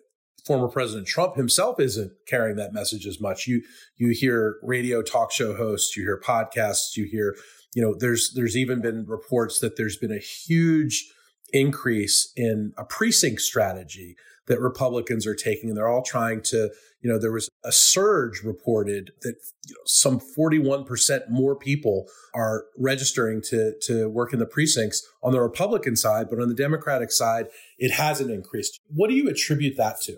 former 0.45 0.67
President 0.67 1.07
Trump 1.07 1.35
himself 1.35 1.79
isn't 1.79 2.13
carrying 2.25 2.55
that 2.55 2.73
message 2.73 3.05
as 3.05 3.19
much. 3.19 3.47
You 3.47 3.61
you 3.97 4.09
hear 4.09 4.57
radio 4.63 5.01
talk 5.01 5.31
show 5.31 5.55
hosts, 5.55 5.95
you 5.95 6.03
hear 6.03 6.19
podcasts, 6.19 6.95
you 6.95 7.05
hear, 7.05 7.35
you 7.75 7.81
know, 7.81 7.95
there's 7.97 8.33
there's 8.33 8.57
even 8.57 8.81
been 8.81 9.05
reports 9.05 9.59
that 9.59 9.75
there's 9.75 9.97
been 9.97 10.11
a 10.11 10.19
huge 10.19 11.11
increase 11.53 12.31
in 12.35 12.73
a 12.77 12.83
precinct 12.83 13.41
strategy 13.41 14.15
that 14.47 14.59
Republicans 14.59 15.27
are 15.27 15.35
taking. 15.35 15.69
And 15.69 15.77
they're 15.77 15.87
all 15.87 16.01
trying 16.01 16.41
to, 16.43 16.69
you 17.07 17.13
know, 17.13 17.19
there 17.19 17.31
was 17.31 17.47
a 17.63 17.71
surge 17.71 18.43
reported 18.43 19.11
that 19.21 19.35
you 19.65 19.73
know, 19.73 19.81
some 19.85 20.19
41% 20.19 21.29
more 21.29 21.55
people 21.55 22.09
are 22.35 22.65
registering 22.77 23.41
to, 23.43 23.75
to 23.83 24.09
work 24.09 24.33
in 24.33 24.39
the 24.39 24.45
precincts 24.45 25.07
on 25.23 25.31
the 25.31 25.39
Republican 25.39 25.95
side, 25.95 26.29
but 26.29 26.41
on 26.41 26.49
the 26.49 26.53
Democratic 26.53 27.09
side, 27.09 27.47
it 27.77 27.91
hasn't 27.91 28.29
increased. 28.29 28.81
What 28.93 29.07
do 29.07 29.13
you 29.13 29.29
attribute 29.29 29.77
that 29.77 30.01
to? 30.01 30.17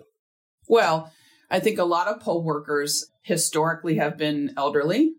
Well, 0.67 1.13
I 1.51 1.59
think 1.59 1.77
a 1.77 1.83
lot 1.83 2.07
of 2.07 2.21
poll 2.21 2.43
workers 2.43 3.05
historically 3.21 3.97
have 3.97 4.17
been 4.17 4.55
elderly 4.57 5.11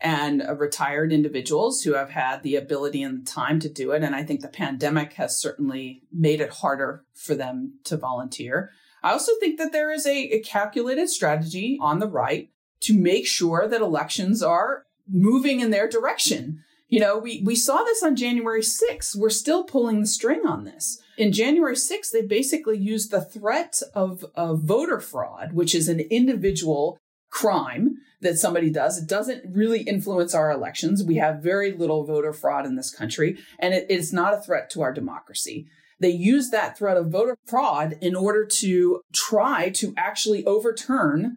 and 0.00 0.42
retired 0.56 1.12
individuals 1.12 1.82
who 1.82 1.92
have 1.92 2.08
had 2.08 2.42
the 2.42 2.56
ability 2.56 3.02
and 3.02 3.20
the 3.20 3.30
time 3.30 3.60
to 3.60 3.68
do 3.68 3.92
it. 3.92 4.02
And 4.02 4.16
I 4.16 4.22
think 4.22 4.40
the 4.40 4.48
pandemic 4.48 5.12
has 5.14 5.38
certainly 5.38 6.00
made 6.10 6.40
it 6.40 6.50
harder 6.50 7.04
for 7.12 7.34
them 7.34 7.78
to 7.84 7.98
volunteer. 7.98 8.70
I 9.02 9.12
also 9.12 9.32
think 9.40 9.58
that 9.58 9.72
there 9.72 9.90
is 9.90 10.06
a, 10.06 10.16
a 10.34 10.40
calculated 10.40 11.08
strategy 11.08 11.78
on 11.80 11.98
the 11.98 12.08
right 12.08 12.50
to 12.80 12.98
make 12.98 13.26
sure 13.26 13.68
that 13.68 13.80
elections 13.80 14.42
are 14.42 14.84
moving 15.08 15.60
in 15.60 15.70
their 15.70 15.88
direction. 15.88 16.62
You 16.88 17.00
know, 17.00 17.18
we, 17.18 17.42
we 17.44 17.54
saw 17.54 17.82
this 17.84 18.02
on 18.02 18.16
January 18.16 18.62
6th. 18.62 19.14
We're 19.16 19.30
still 19.30 19.64
pulling 19.64 20.00
the 20.00 20.06
string 20.06 20.46
on 20.46 20.64
this. 20.64 21.00
In 21.16 21.32
January 21.32 21.76
6th, 21.76 22.10
they 22.12 22.22
basically 22.22 22.78
used 22.78 23.10
the 23.10 23.20
threat 23.20 23.80
of, 23.94 24.24
of 24.34 24.62
voter 24.62 25.00
fraud, 25.00 25.52
which 25.52 25.74
is 25.74 25.88
an 25.88 26.00
individual 26.00 26.98
crime 27.30 27.96
that 28.20 28.38
somebody 28.38 28.70
does. 28.70 28.98
It 28.98 29.08
doesn't 29.08 29.54
really 29.54 29.82
influence 29.82 30.34
our 30.34 30.50
elections. 30.50 31.04
We 31.04 31.16
have 31.16 31.42
very 31.42 31.72
little 31.72 32.04
voter 32.04 32.32
fraud 32.32 32.66
in 32.66 32.76
this 32.76 32.90
country, 32.90 33.38
and 33.58 33.72
it 33.72 33.90
is 33.90 34.12
not 34.12 34.34
a 34.34 34.40
threat 34.40 34.68
to 34.70 34.82
our 34.82 34.92
democracy. 34.92 35.68
They 36.00 36.10
use 36.10 36.50
that 36.50 36.78
threat 36.78 36.96
of 36.96 37.10
voter 37.10 37.36
fraud 37.46 37.98
in 38.00 38.16
order 38.16 38.46
to 38.46 39.02
try 39.12 39.70
to 39.70 39.92
actually 39.96 40.44
overturn 40.46 41.36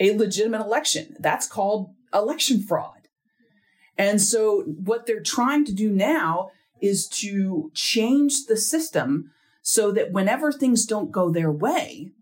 a 0.00 0.16
legitimate 0.16 0.60
election. 0.60 1.16
That's 1.20 1.46
called 1.46 1.94
election 2.12 2.62
fraud. 2.62 3.08
And 3.96 4.20
so 4.20 4.62
what 4.62 5.06
they're 5.06 5.22
trying 5.22 5.64
to 5.66 5.72
do 5.72 5.90
now 5.90 6.50
is 6.80 7.08
to 7.08 7.70
change 7.74 8.46
the 8.46 8.56
system 8.56 9.30
so 9.62 9.90
that 9.92 10.12
whenever 10.12 10.52
things 10.52 10.86
don't 10.86 11.10
go 11.10 11.30
their 11.30 11.50
way, 11.50 12.12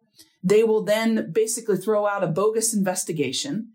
they 0.43 0.63
will 0.63 0.83
then 0.83 1.31
basically 1.33 1.77
throw 1.77 2.07
out 2.07 2.25
a 2.25 2.29
bogus 2.29 2.75
investigation 2.75 3.73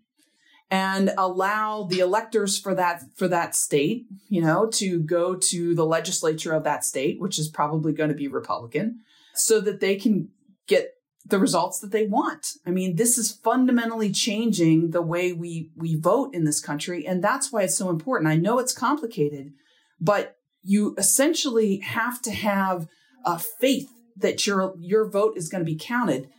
and 0.72 1.12
allow 1.18 1.82
the 1.82 2.00
electors 2.00 2.58
for 2.58 2.74
that 2.74 3.02
for 3.14 3.28
that 3.28 3.54
state, 3.54 4.06
you 4.28 4.40
know, 4.40 4.66
to 4.66 5.00
go 5.00 5.36
to 5.36 5.74
the 5.74 5.84
legislature 5.84 6.54
of 6.54 6.64
that 6.64 6.82
state, 6.82 7.20
which 7.20 7.38
is 7.38 7.48
probably 7.48 7.92
going 7.92 8.08
to 8.08 8.16
be 8.16 8.26
Republican, 8.26 9.00
so 9.34 9.60
that 9.60 9.80
they 9.80 9.96
can 9.96 10.30
get 10.66 10.94
the 11.26 11.38
results 11.38 11.78
that 11.80 11.92
they 11.92 12.06
want. 12.06 12.52
I 12.66 12.70
mean, 12.70 12.96
this 12.96 13.18
is 13.18 13.30
fundamentally 13.30 14.10
changing 14.10 14.92
the 14.92 15.02
way 15.02 15.34
we 15.34 15.70
we 15.76 15.94
vote 15.94 16.34
in 16.34 16.44
this 16.44 16.60
country 16.60 17.06
and 17.06 17.22
that's 17.22 17.52
why 17.52 17.62
it's 17.62 17.76
so 17.76 17.90
important. 17.90 18.30
I 18.30 18.36
know 18.36 18.58
it's 18.58 18.72
complicated, 18.72 19.52
but 20.00 20.36
you 20.62 20.94
essentially 20.96 21.78
have 21.80 22.22
to 22.22 22.30
have 22.30 22.88
a 23.26 23.38
faith 23.38 23.90
that 24.16 24.46
your 24.46 24.74
your 24.78 25.06
vote 25.06 25.36
is 25.36 25.50
going 25.50 25.64
to 25.64 25.70
be 25.70 25.78
counted. 25.78 26.30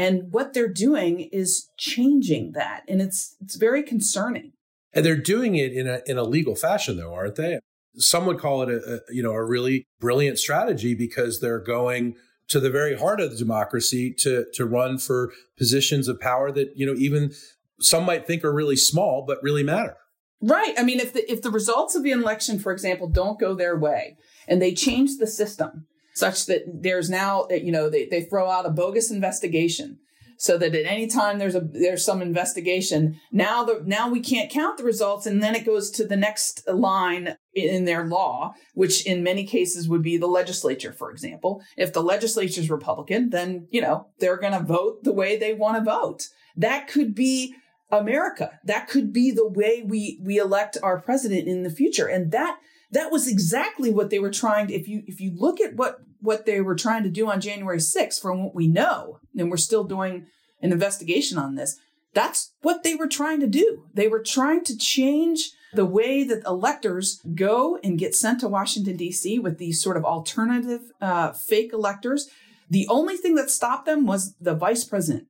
And 0.00 0.32
what 0.32 0.54
they're 0.54 0.66
doing 0.66 1.28
is 1.30 1.68
changing 1.76 2.52
that 2.52 2.84
and 2.88 3.02
it's 3.02 3.36
it's 3.38 3.56
very 3.56 3.82
concerning. 3.82 4.52
And 4.94 5.04
they're 5.04 5.14
doing 5.14 5.56
it 5.56 5.74
in 5.74 5.86
a 5.86 6.00
in 6.06 6.16
a 6.16 6.22
legal 6.22 6.56
fashion 6.56 6.96
though, 6.96 7.12
aren't 7.12 7.36
they? 7.36 7.58
Some 7.96 8.24
would 8.24 8.38
call 8.38 8.62
it 8.62 8.70
a, 8.70 8.94
a 8.94 9.00
you 9.14 9.22
know 9.22 9.32
a 9.32 9.44
really 9.44 9.84
brilliant 10.00 10.38
strategy 10.38 10.94
because 10.94 11.40
they're 11.40 11.60
going 11.60 12.14
to 12.48 12.60
the 12.60 12.70
very 12.70 12.96
heart 12.96 13.20
of 13.20 13.30
the 13.30 13.36
democracy 13.36 14.10
to 14.20 14.46
to 14.54 14.64
run 14.64 14.96
for 14.96 15.34
positions 15.58 16.08
of 16.08 16.18
power 16.18 16.50
that 16.50 16.72
you 16.76 16.86
know 16.86 16.94
even 16.96 17.34
some 17.78 18.06
might 18.06 18.26
think 18.26 18.42
are 18.42 18.54
really 18.54 18.76
small 18.76 19.22
but 19.26 19.42
really 19.42 19.62
matter. 19.62 19.98
Right. 20.40 20.72
I 20.78 20.82
mean, 20.82 20.98
if 20.98 21.12
the 21.12 21.30
if 21.30 21.42
the 21.42 21.50
results 21.50 21.94
of 21.94 22.04
the 22.04 22.12
election, 22.12 22.58
for 22.58 22.72
example, 22.72 23.06
don't 23.06 23.38
go 23.38 23.54
their 23.54 23.76
way, 23.76 24.16
and 24.48 24.62
they 24.62 24.72
change 24.72 25.18
the 25.18 25.26
system 25.26 25.86
such 26.14 26.46
that 26.46 26.62
there's 26.66 27.10
now 27.10 27.46
you 27.50 27.72
know 27.72 27.88
they 27.88 28.06
they 28.06 28.22
throw 28.22 28.50
out 28.50 28.66
a 28.66 28.70
bogus 28.70 29.10
investigation 29.10 29.98
so 30.40 30.56
that 30.56 30.74
at 30.74 30.86
any 30.86 31.06
time 31.06 31.38
there's 31.38 31.54
a 31.54 31.60
there's 31.60 32.04
some 32.04 32.22
investigation 32.22 33.20
now 33.30 33.62
the 33.62 33.82
now 33.84 34.08
we 34.08 34.20
can't 34.20 34.50
count 34.50 34.78
the 34.78 34.84
results 34.84 35.26
and 35.26 35.42
then 35.42 35.54
it 35.54 35.66
goes 35.66 35.90
to 35.90 36.06
the 36.06 36.16
next 36.16 36.66
line 36.66 37.36
in 37.54 37.84
their 37.84 38.06
law 38.06 38.54
which 38.72 39.04
in 39.06 39.22
many 39.22 39.44
cases 39.44 39.86
would 39.86 40.02
be 40.02 40.16
the 40.16 40.26
legislature 40.26 40.92
for 40.92 41.10
example. 41.10 41.62
If 41.76 41.92
the 41.92 42.02
legislature 42.02 42.60
is 42.60 42.70
republican 42.70 43.30
then 43.30 43.68
you 43.70 43.82
know 43.82 44.08
they're 44.18 44.38
going 44.38 44.54
to 44.54 44.64
vote 44.64 45.04
the 45.04 45.12
way 45.12 45.36
they 45.36 45.52
want 45.52 45.76
to 45.76 45.84
vote. 45.84 46.28
That 46.56 46.88
could 46.88 47.14
be 47.14 47.54
america. 47.90 48.58
That 48.64 48.88
could 48.88 49.12
be 49.12 49.30
the 49.30 49.48
way 49.48 49.82
we 49.84 50.20
we 50.22 50.38
elect 50.38 50.78
our 50.82 51.00
president 51.00 51.48
in 51.48 51.64
the 51.64 51.70
future. 51.70 52.06
And 52.06 52.32
that 52.32 52.58
that 52.92 53.10
was 53.10 53.28
exactly 53.28 53.90
what 53.90 54.10
they 54.10 54.18
were 54.18 54.30
trying 54.30 54.66
to 54.68 54.74
if 54.74 54.88
you 54.88 55.02
if 55.06 55.20
you 55.20 55.32
look 55.34 55.60
at 55.60 55.74
what 55.74 55.98
what 56.20 56.44
they 56.46 56.60
were 56.60 56.74
trying 56.74 57.02
to 57.02 57.08
do 57.08 57.30
on 57.30 57.40
January 57.40 57.78
6th 57.78 58.20
from 58.20 58.44
what 58.44 58.54
we 58.54 58.66
know 58.66 59.20
and 59.36 59.50
we're 59.50 59.56
still 59.56 59.84
doing 59.84 60.26
an 60.60 60.72
investigation 60.72 61.38
on 61.38 61.54
this 61.54 61.78
that's 62.12 62.52
what 62.62 62.82
they 62.82 62.94
were 62.94 63.08
trying 63.08 63.40
to 63.40 63.46
do 63.46 63.84
they 63.94 64.08
were 64.08 64.22
trying 64.22 64.64
to 64.64 64.76
change 64.76 65.50
the 65.72 65.86
way 65.86 66.24
that 66.24 66.44
electors 66.46 67.20
go 67.34 67.78
and 67.84 67.98
get 67.98 68.14
sent 68.14 68.40
to 68.40 68.48
Washington 68.48 68.96
D.C. 68.96 69.38
with 69.38 69.58
these 69.58 69.80
sort 69.80 69.96
of 69.96 70.04
alternative 70.04 70.82
uh, 71.00 71.32
fake 71.32 71.72
electors 71.72 72.28
the 72.68 72.86
only 72.88 73.16
thing 73.16 73.34
that 73.34 73.50
stopped 73.50 73.86
them 73.86 74.06
was 74.06 74.34
the 74.40 74.54
vice 74.54 74.84
president 74.84 75.26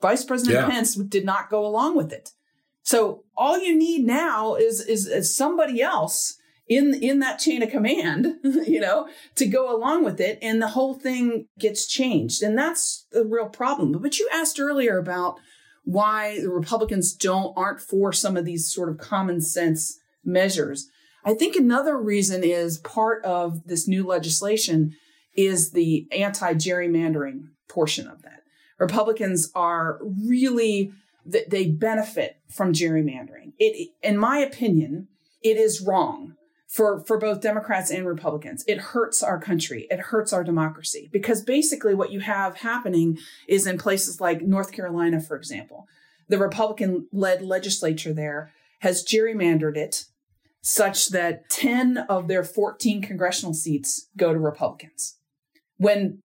vice 0.00 0.24
president 0.24 0.54
yeah. 0.54 0.68
Pence 0.68 0.94
did 0.94 1.24
not 1.24 1.50
go 1.50 1.66
along 1.66 1.96
with 1.96 2.12
it 2.12 2.32
so 2.88 3.24
all 3.36 3.58
you 3.58 3.76
need 3.76 4.06
now 4.06 4.54
is, 4.54 4.80
is, 4.80 5.06
is 5.06 5.34
somebody 5.34 5.82
else 5.82 6.37
in 6.68 6.94
in 6.94 7.18
that 7.20 7.38
chain 7.38 7.62
of 7.62 7.70
command, 7.70 8.34
you 8.66 8.80
know, 8.80 9.08
to 9.36 9.46
go 9.46 9.74
along 9.74 10.04
with 10.04 10.20
it, 10.20 10.38
and 10.42 10.60
the 10.60 10.68
whole 10.68 10.94
thing 10.94 11.46
gets 11.58 11.86
changed, 11.86 12.42
and 12.42 12.56
that's 12.56 13.06
the 13.12 13.24
real 13.24 13.48
problem. 13.48 13.92
But 13.92 14.18
you 14.18 14.28
asked 14.32 14.60
earlier 14.60 14.98
about 14.98 15.36
why 15.84 16.40
the 16.40 16.50
Republicans 16.50 17.14
don't 17.14 17.56
aren't 17.56 17.80
for 17.80 18.12
some 18.12 18.36
of 18.36 18.44
these 18.44 18.72
sort 18.72 18.90
of 18.90 18.98
common 18.98 19.40
sense 19.40 19.98
measures. 20.24 20.88
I 21.24 21.34
think 21.34 21.56
another 21.56 21.98
reason 21.98 22.44
is 22.44 22.78
part 22.78 23.24
of 23.24 23.66
this 23.66 23.88
new 23.88 24.06
legislation 24.06 24.94
is 25.36 25.72
the 25.72 26.06
anti 26.12 26.54
gerrymandering 26.54 27.48
portion 27.68 28.06
of 28.06 28.22
that. 28.22 28.42
Republicans 28.78 29.50
are 29.54 29.98
really 30.26 30.92
that 31.24 31.50
they 31.50 31.66
benefit 31.66 32.36
from 32.50 32.72
gerrymandering. 32.72 33.52
It, 33.58 33.90
in 34.02 34.16
my 34.16 34.38
opinion, 34.38 35.08
it 35.42 35.56
is 35.56 35.80
wrong 35.80 36.34
for, 36.68 37.02
for 37.04 37.18
both 37.18 37.40
Democrats 37.40 37.90
and 37.90 38.06
Republicans. 38.06 38.62
It 38.68 38.78
hurts 38.78 39.22
our 39.22 39.40
country. 39.40 39.86
It 39.90 39.98
hurts 39.98 40.32
our 40.32 40.44
democracy 40.44 41.08
because 41.10 41.42
basically 41.42 41.94
what 41.94 42.12
you 42.12 42.20
have 42.20 42.58
happening 42.58 43.18
is 43.48 43.66
in 43.66 43.78
places 43.78 44.20
like 44.20 44.42
North 44.42 44.70
Carolina, 44.70 45.20
for 45.20 45.36
example, 45.36 45.86
the 46.28 46.38
Republican 46.38 47.08
led 47.10 47.42
legislature 47.42 48.12
there 48.12 48.52
has 48.80 49.04
gerrymandered 49.04 49.76
it 49.76 50.04
such 50.60 51.08
that 51.08 51.48
10 51.48 51.98
of 52.08 52.28
their 52.28 52.44
14 52.44 53.00
congressional 53.00 53.54
seats 53.54 54.08
go 54.16 54.32
to 54.34 54.38
Republicans. 54.38 55.16
When 55.78 56.20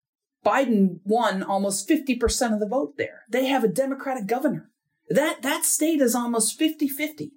Biden 0.46 1.00
won 1.06 1.42
almost 1.42 1.88
50% 1.88 2.54
of 2.54 2.60
the 2.60 2.68
vote 2.68 2.98
there, 2.98 3.22
they 3.30 3.46
have 3.46 3.64
a 3.64 3.70
Democratic 3.70 4.28
governor. 4.28 4.70
That, 5.10 5.42
that 5.42 5.64
state 5.64 6.02
is 6.02 6.16
almost 6.16 6.60
50 6.60 6.90
50. 6.90 7.32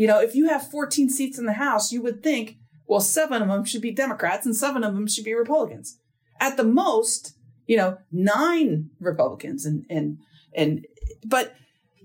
You 0.00 0.06
know, 0.06 0.18
if 0.18 0.34
you 0.34 0.48
have 0.48 0.66
14 0.66 1.10
seats 1.10 1.38
in 1.38 1.44
the 1.44 1.52
House, 1.52 1.92
you 1.92 2.00
would 2.00 2.22
think, 2.22 2.56
well, 2.86 3.00
seven 3.00 3.42
of 3.42 3.48
them 3.48 3.66
should 3.66 3.82
be 3.82 3.90
Democrats 3.90 4.46
and 4.46 4.56
seven 4.56 4.82
of 4.82 4.94
them 4.94 5.06
should 5.06 5.26
be 5.26 5.34
Republicans. 5.34 5.98
At 6.40 6.56
the 6.56 6.64
most, 6.64 7.34
you 7.66 7.76
know, 7.76 7.98
nine 8.10 8.88
Republicans 8.98 9.66
and, 9.66 9.84
and, 9.90 10.16
and, 10.54 10.86
but, 11.22 11.54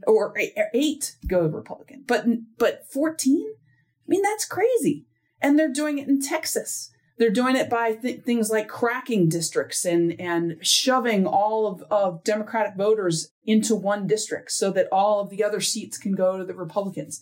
or 0.05 0.33
eight 0.73 1.15
go 1.25 1.47
Republican, 1.47 2.03
but, 2.05 2.25
but 2.57 2.83
14? 2.91 3.47
I 3.47 4.03
mean, 4.09 4.21
that's 4.23 4.43
crazy. 4.43 5.05
And 5.41 5.57
they're 5.57 5.71
doing 5.71 5.97
it 5.97 6.09
in 6.09 6.19
Texas. 6.19 6.91
They're 7.17 7.29
doing 7.29 7.55
it 7.55 7.69
by 7.69 7.93
th- 7.93 8.23
things 8.23 8.49
like 8.49 8.67
cracking 8.67 9.29
districts 9.29 9.85
and, 9.85 10.19
and 10.19 10.57
shoving 10.59 11.25
all 11.25 11.65
of, 11.65 11.81
of 11.89 12.25
Democratic 12.25 12.75
voters 12.75 13.29
into 13.45 13.73
one 13.73 14.05
district 14.05 14.51
so 14.51 14.69
that 14.71 14.89
all 14.91 15.21
of 15.21 15.29
the 15.29 15.45
other 15.45 15.61
seats 15.61 15.97
can 15.97 16.13
go 16.13 16.37
to 16.37 16.43
the 16.43 16.55
Republicans. 16.55 17.21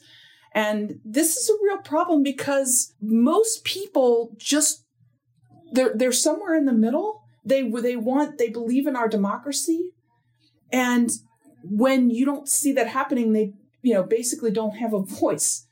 And 0.53 0.99
this 1.03 1.35
is 1.35 1.49
a 1.49 1.63
real 1.63 1.79
problem 1.79 2.21
because 2.21 2.93
most 3.01 3.63
people 3.63 4.35
just 4.37 4.85
they're 5.71 5.93
they're 5.95 6.11
somewhere 6.11 6.55
in 6.55 6.65
the 6.65 6.73
middle. 6.73 7.23
They 7.43 7.67
they 7.69 7.95
want 7.95 8.37
they 8.37 8.49
believe 8.49 8.85
in 8.85 8.95
our 8.95 9.07
democracy, 9.07 9.89
and 10.71 11.09
when 11.63 12.09
you 12.09 12.25
don't 12.25 12.47
see 12.47 12.71
that 12.73 12.87
happening, 12.87 13.33
they 13.33 13.53
you 13.81 13.93
know 13.93 14.03
basically 14.03 14.51
don't 14.51 14.77
have 14.77 14.93
a 14.93 15.01
voice. 15.01 15.65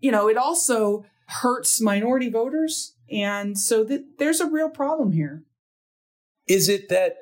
You 0.00 0.10
know, 0.10 0.28
it 0.28 0.36
also 0.36 1.04
hurts 1.28 1.80
minority 1.80 2.28
voters, 2.28 2.96
and 3.10 3.56
so 3.58 3.84
th- 3.84 4.02
there's 4.18 4.40
a 4.40 4.50
real 4.50 4.68
problem 4.68 5.12
here. 5.12 5.44
Is 6.48 6.68
it 6.68 6.88
that 6.88 7.16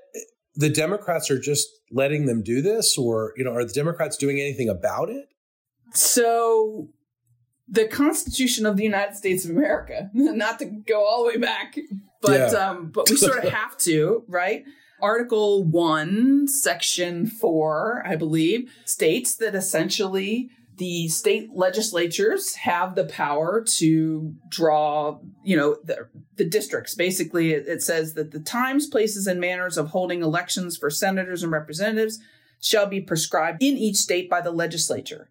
the 0.54 0.71
Democrats 0.71 1.31
are 1.31 1.38
just 1.38 1.69
letting 1.92 2.25
them 2.25 2.42
do 2.42 2.62
this, 2.62 2.97
or 2.97 3.35
you 3.37 3.45
know, 3.45 3.52
are 3.52 3.64
the 3.64 3.73
Democrats 3.73 4.16
doing 4.16 4.40
anything 4.40 4.71
about 4.71 5.11
it? 5.11 5.28
So 5.92 6.88
the 7.69 7.87
Constitution 7.87 8.66
of 8.66 8.76
the 8.76 8.85
United 8.85 9.16
States 9.16 9.45
of 9.45 9.50
America, 9.50 10.11
not 10.14 10.59
to 10.59 10.66
go 10.66 11.04
all 11.04 11.25
the 11.25 11.28
way 11.28 11.37
back, 11.37 11.76
but 12.21 12.52
yeah. 12.52 12.59
um, 12.59 12.90
but 12.90 13.09
we 13.09 13.16
sort 13.16 13.45
of 13.45 13.50
have 13.52 13.76
to, 13.78 14.25
right? 14.28 14.64
Article 15.00 15.64
1, 15.64 16.47
Section 16.47 17.26
4, 17.26 18.04
I 18.07 18.14
believe, 18.14 18.73
states 18.85 19.35
that 19.37 19.57
essentially 19.57 20.50
the 20.76 21.09
state 21.09 21.50
legislatures 21.52 22.54
have 22.54 22.95
the 22.95 23.04
power 23.04 23.62
to 23.62 24.35
draw, 24.49 25.19
you 25.45 25.57
know, 25.57 25.76
the, 25.85 26.09
the 26.37 26.45
districts. 26.45 26.95
Basically, 26.95 27.52
it, 27.52 27.66
it 27.66 27.83
says 27.83 28.14
that 28.14 28.31
the 28.31 28.40
times, 28.40 28.87
places, 28.87 29.26
and 29.26 29.40
manners 29.40 29.76
of 29.76 29.88
holding 29.88 30.23
elections 30.23 30.76
for 30.76 30.88
senators 30.88 31.42
and 31.42 31.52
representatives 31.52 32.21
shall 32.61 32.87
be 32.87 33.00
prescribed 33.00 33.62
in 33.62 33.76
each 33.76 33.97
state 33.97 34.31
by 34.31 34.40
the 34.40 34.52
legislature. 34.52 35.31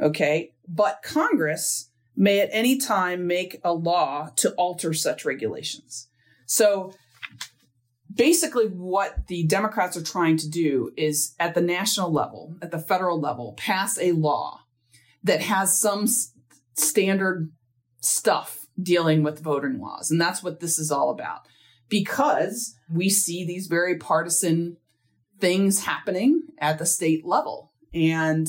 Okay. 0.00 0.52
But 0.72 1.02
Congress 1.02 1.90
may 2.16 2.40
at 2.40 2.48
any 2.52 2.76
time 2.76 3.26
make 3.26 3.60
a 3.64 3.72
law 3.72 4.28
to 4.36 4.52
alter 4.52 4.92
such 4.94 5.24
regulations. 5.24 6.08
So 6.46 6.94
basically, 8.12 8.66
what 8.66 9.26
the 9.26 9.44
Democrats 9.44 9.96
are 9.96 10.02
trying 10.02 10.36
to 10.38 10.48
do 10.48 10.92
is 10.96 11.34
at 11.40 11.54
the 11.54 11.60
national 11.60 12.12
level, 12.12 12.56
at 12.62 12.70
the 12.70 12.78
federal 12.78 13.20
level, 13.20 13.54
pass 13.56 13.98
a 13.98 14.12
law 14.12 14.60
that 15.24 15.42
has 15.42 15.80
some 15.80 16.04
s- 16.04 16.32
standard 16.74 17.50
stuff 18.00 18.66
dealing 18.80 19.22
with 19.22 19.42
voting 19.42 19.80
laws. 19.80 20.10
And 20.10 20.20
that's 20.20 20.42
what 20.42 20.60
this 20.60 20.78
is 20.78 20.90
all 20.90 21.10
about. 21.10 21.40
Because 21.88 22.76
we 22.92 23.10
see 23.10 23.44
these 23.44 23.66
very 23.66 23.98
partisan 23.98 24.76
things 25.40 25.84
happening 25.84 26.42
at 26.58 26.78
the 26.78 26.86
state 26.86 27.26
level. 27.26 27.72
And 27.92 28.46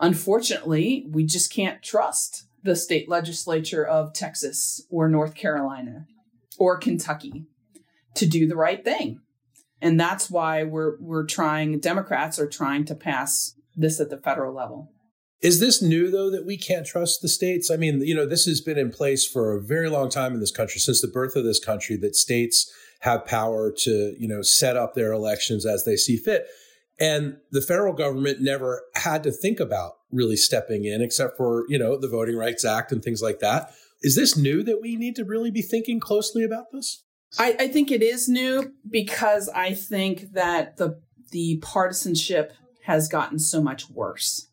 unfortunately, 0.00 1.06
we 1.10 1.24
just 1.24 1.52
can't 1.52 1.82
trust 1.82 2.46
the 2.62 2.76
state 2.76 3.08
legislature 3.08 3.84
of 3.84 4.12
Texas 4.12 4.84
or 4.90 5.08
North 5.08 5.34
Carolina 5.34 6.06
or 6.58 6.76
Kentucky 6.76 7.46
to 8.14 8.26
do 8.26 8.46
the 8.46 8.56
right 8.56 8.84
thing. 8.84 9.20
And 9.80 9.98
that's 9.98 10.28
why 10.28 10.64
we're 10.64 10.96
we're 11.00 11.26
trying 11.26 11.78
Democrats 11.78 12.38
are 12.38 12.48
trying 12.48 12.84
to 12.86 12.94
pass 12.94 13.54
this 13.76 14.00
at 14.00 14.10
the 14.10 14.18
federal 14.18 14.54
level. 14.54 14.92
Is 15.40 15.60
this 15.60 15.80
new 15.80 16.10
though 16.10 16.30
that 16.30 16.44
we 16.44 16.56
can't 16.56 16.86
trust 16.86 17.22
the 17.22 17.28
states? 17.28 17.70
I 17.70 17.76
mean, 17.76 18.00
you 18.00 18.14
know, 18.14 18.26
this 18.26 18.46
has 18.46 18.60
been 18.60 18.78
in 18.78 18.90
place 18.90 19.24
for 19.24 19.56
a 19.56 19.62
very 19.62 19.88
long 19.88 20.10
time 20.10 20.34
in 20.34 20.40
this 20.40 20.50
country 20.50 20.80
since 20.80 21.00
the 21.00 21.06
birth 21.06 21.36
of 21.36 21.44
this 21.44 21.64
country 21.64 21.96
that 21.98 22.16
states 22.16 22.68
have 23.00 23.24
power 23.24 23.72
to, 23.84 24.16
you 24.18 24.26
know, 24.26 24.42
set 24.42 24.76
up 24.76 24.94
their 24.94 25.12
elections 25.12 25.64
as 25.64 25.84
they 25.84 25.94
see 25.94 26.16
fit. 26.16 26.46
And 27.00 27.36
the 27.52 27.62
federal 27.62 27.92
government 27.92 28.40
never 28.40 28.82
had 28.96 29.22
to 29.22 29.30
think 29.30 29.60
about 29.60 29.92
really 30.10 30.36
stepping 30.36 30.84
in 30.84 31.00
except 31.00 31.36
for, 31.36 31.64
you 31.68 31.78
know, 31.78 31.96
the 31.96 32.08
Voting 32.08 32.36
Rights 32.36 32.64
Act 32.64 32.90
and 32.90 33.02
things 33.02 33.22
like 33.22 33.38
that. 33.40 33.72
Is 34.02 34.16
this 34.16 34.36
new 34.36 34.62
that 34.64 34.80
we 34.80 34.96
need 34.96 35.16
to 35.16 35.24
really 35.24 35.50
be 35.50 35.62
thinking 35.62 36.00
closely 36.00 36.44
about 36.44 36.66
this? 36.72 37.04
I, 37.38 37.56
I 37.60 37.68
think 37.68 37.90
it 37.90 38.02
is 38.02 38.28
new 38.28 38.72
because 38.88 39.48
I 39.48 39.74
think 39.74 40.32
that 40.32 40.76
the 40.76 41.00
the 41.30 41.58
partisanship 41.62 42.54
has 42.84 43.06
gotten 43.06 43.38
so 43.38 43.60
much 43.60 43.90
worse. 43.90 44.48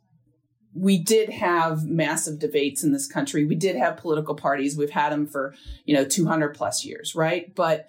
We 0.74 1.02
did 1.02 1.30
have 1.30 1.86
massive 1.86 2.38
debates 2.38 2.84
in 2.84 2.92
this 2.92 3.08
country. 3.08 3.46
We 3.46 3.56
did 3.56 3.78
have 3.78 3.96
political 3.96 4.36
parties. 4.36 4.76
We've 4.76 4.90
had 4.90 5.14
them 5.14 5.26
for, 5.26 5.56
you 5.86 5.96
know, 5.96 6.04
200 6.04 6.54
plus 6.54 6.84
years, 6.84 7.16
right? 7.16 7.56
But 7.56 7.88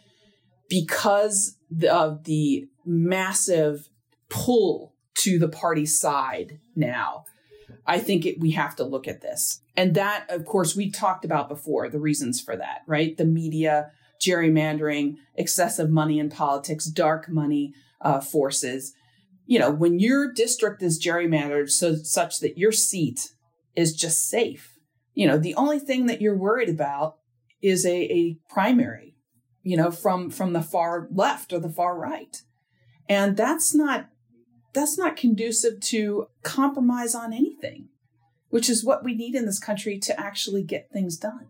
because 0.68 1.56
of 1.90 2.22
the 2.25 2.68
massive 2.84 3.88
pull 4.28 4.95
to 5.16 5.38
the 5.38 5.49
party 5.49 5.87
side 5.87 6.61
now, 6.75 7.25
I 7.87 7.99
think 7.99 8.26
it, 8.26 8.40
we 8.40 8.52
have 8.52 8.76
to 8.76 8.85
look 8.85 9.09
at 9.09 9.23
this. 9.23 9.61
And 9.76 9.95
that, 9.95 10.26
of 10.30 10.45
course, 10.45 10.75
we 10.75 10.90
talked 10.90 11.25
about 11.25 11.49
before 11.49 11.88
the 11.88 12.00
reasons 12.00 12.40
for 12.40 12.56
that, 12.56 12.83
right? 12.87 13.16
The 13.16 13.25
media, 13.25 13.90
gerrymandering, 14.21 15.16
excessive 15.35 15.90
money 15.90 16.18
in 16.18 16.30
politics, 16.30 16.87
dark 16.87 17.28
money 17.28 17.75
uh, 18.00 18.21
forces. 18.21 18.95
You 19.47 19.59
know, 19.59 19.71
when 19.71 19.99
your 19.99 20.33
district 20.33 20.83
is 20.83 21.02
gerrymandered 21.02 21.71
so 21.71 21.97
such 21.97 22.40
that 22.40 22.59
your 22.59 22.73
seat 22.73 23.33
is 23.75 23.95
just 23.95 24.28
safe, 24.28 24.78
you 25.14 25.26
know, 25.26 25.38
the 25.38 25.54
only 25.54 25.78
thing 25.78 26.06
that 26.06 26.21
you're 26.21 26.37
worried 26.37 26.68
about 26.68 27.18
is 27.62 27.87
a, 27.87 28.12
a 28.12 28.38
primary, 28.49 29.16
you 29.62 29.76
know, 29.76 29.90
from 29.90 30.30
from 30.30 30.52
the 30.52 30.62
far 30.62 31.09
left 31.12 31.52
or 31.52 31.59
the 31.59 31.71
far 31.71 31.99
right. 31.99 32.42
And 33.09 33.37
that's 33.37 33.75
not 33.75 34.09
that's 34.76 34.97
not 34.97 35.16
conducive 35.16 35.80
to 35.80 36.28
compromise 36.42 37.14
on 37.14 37.33
anything, 37.33 37.88
which 38.50 38.71
is 38.71 38.85
what 38.85 39.02
we 39.02 39.14
need 39.14 39.35
in 39.35 39.47
this 39.47 39.59
country 39.59 39.99
to 39.99 40.21
actually 40.21 40.62
get 40.62 40.90
things 40.92 41.16
done. 41.16 41.49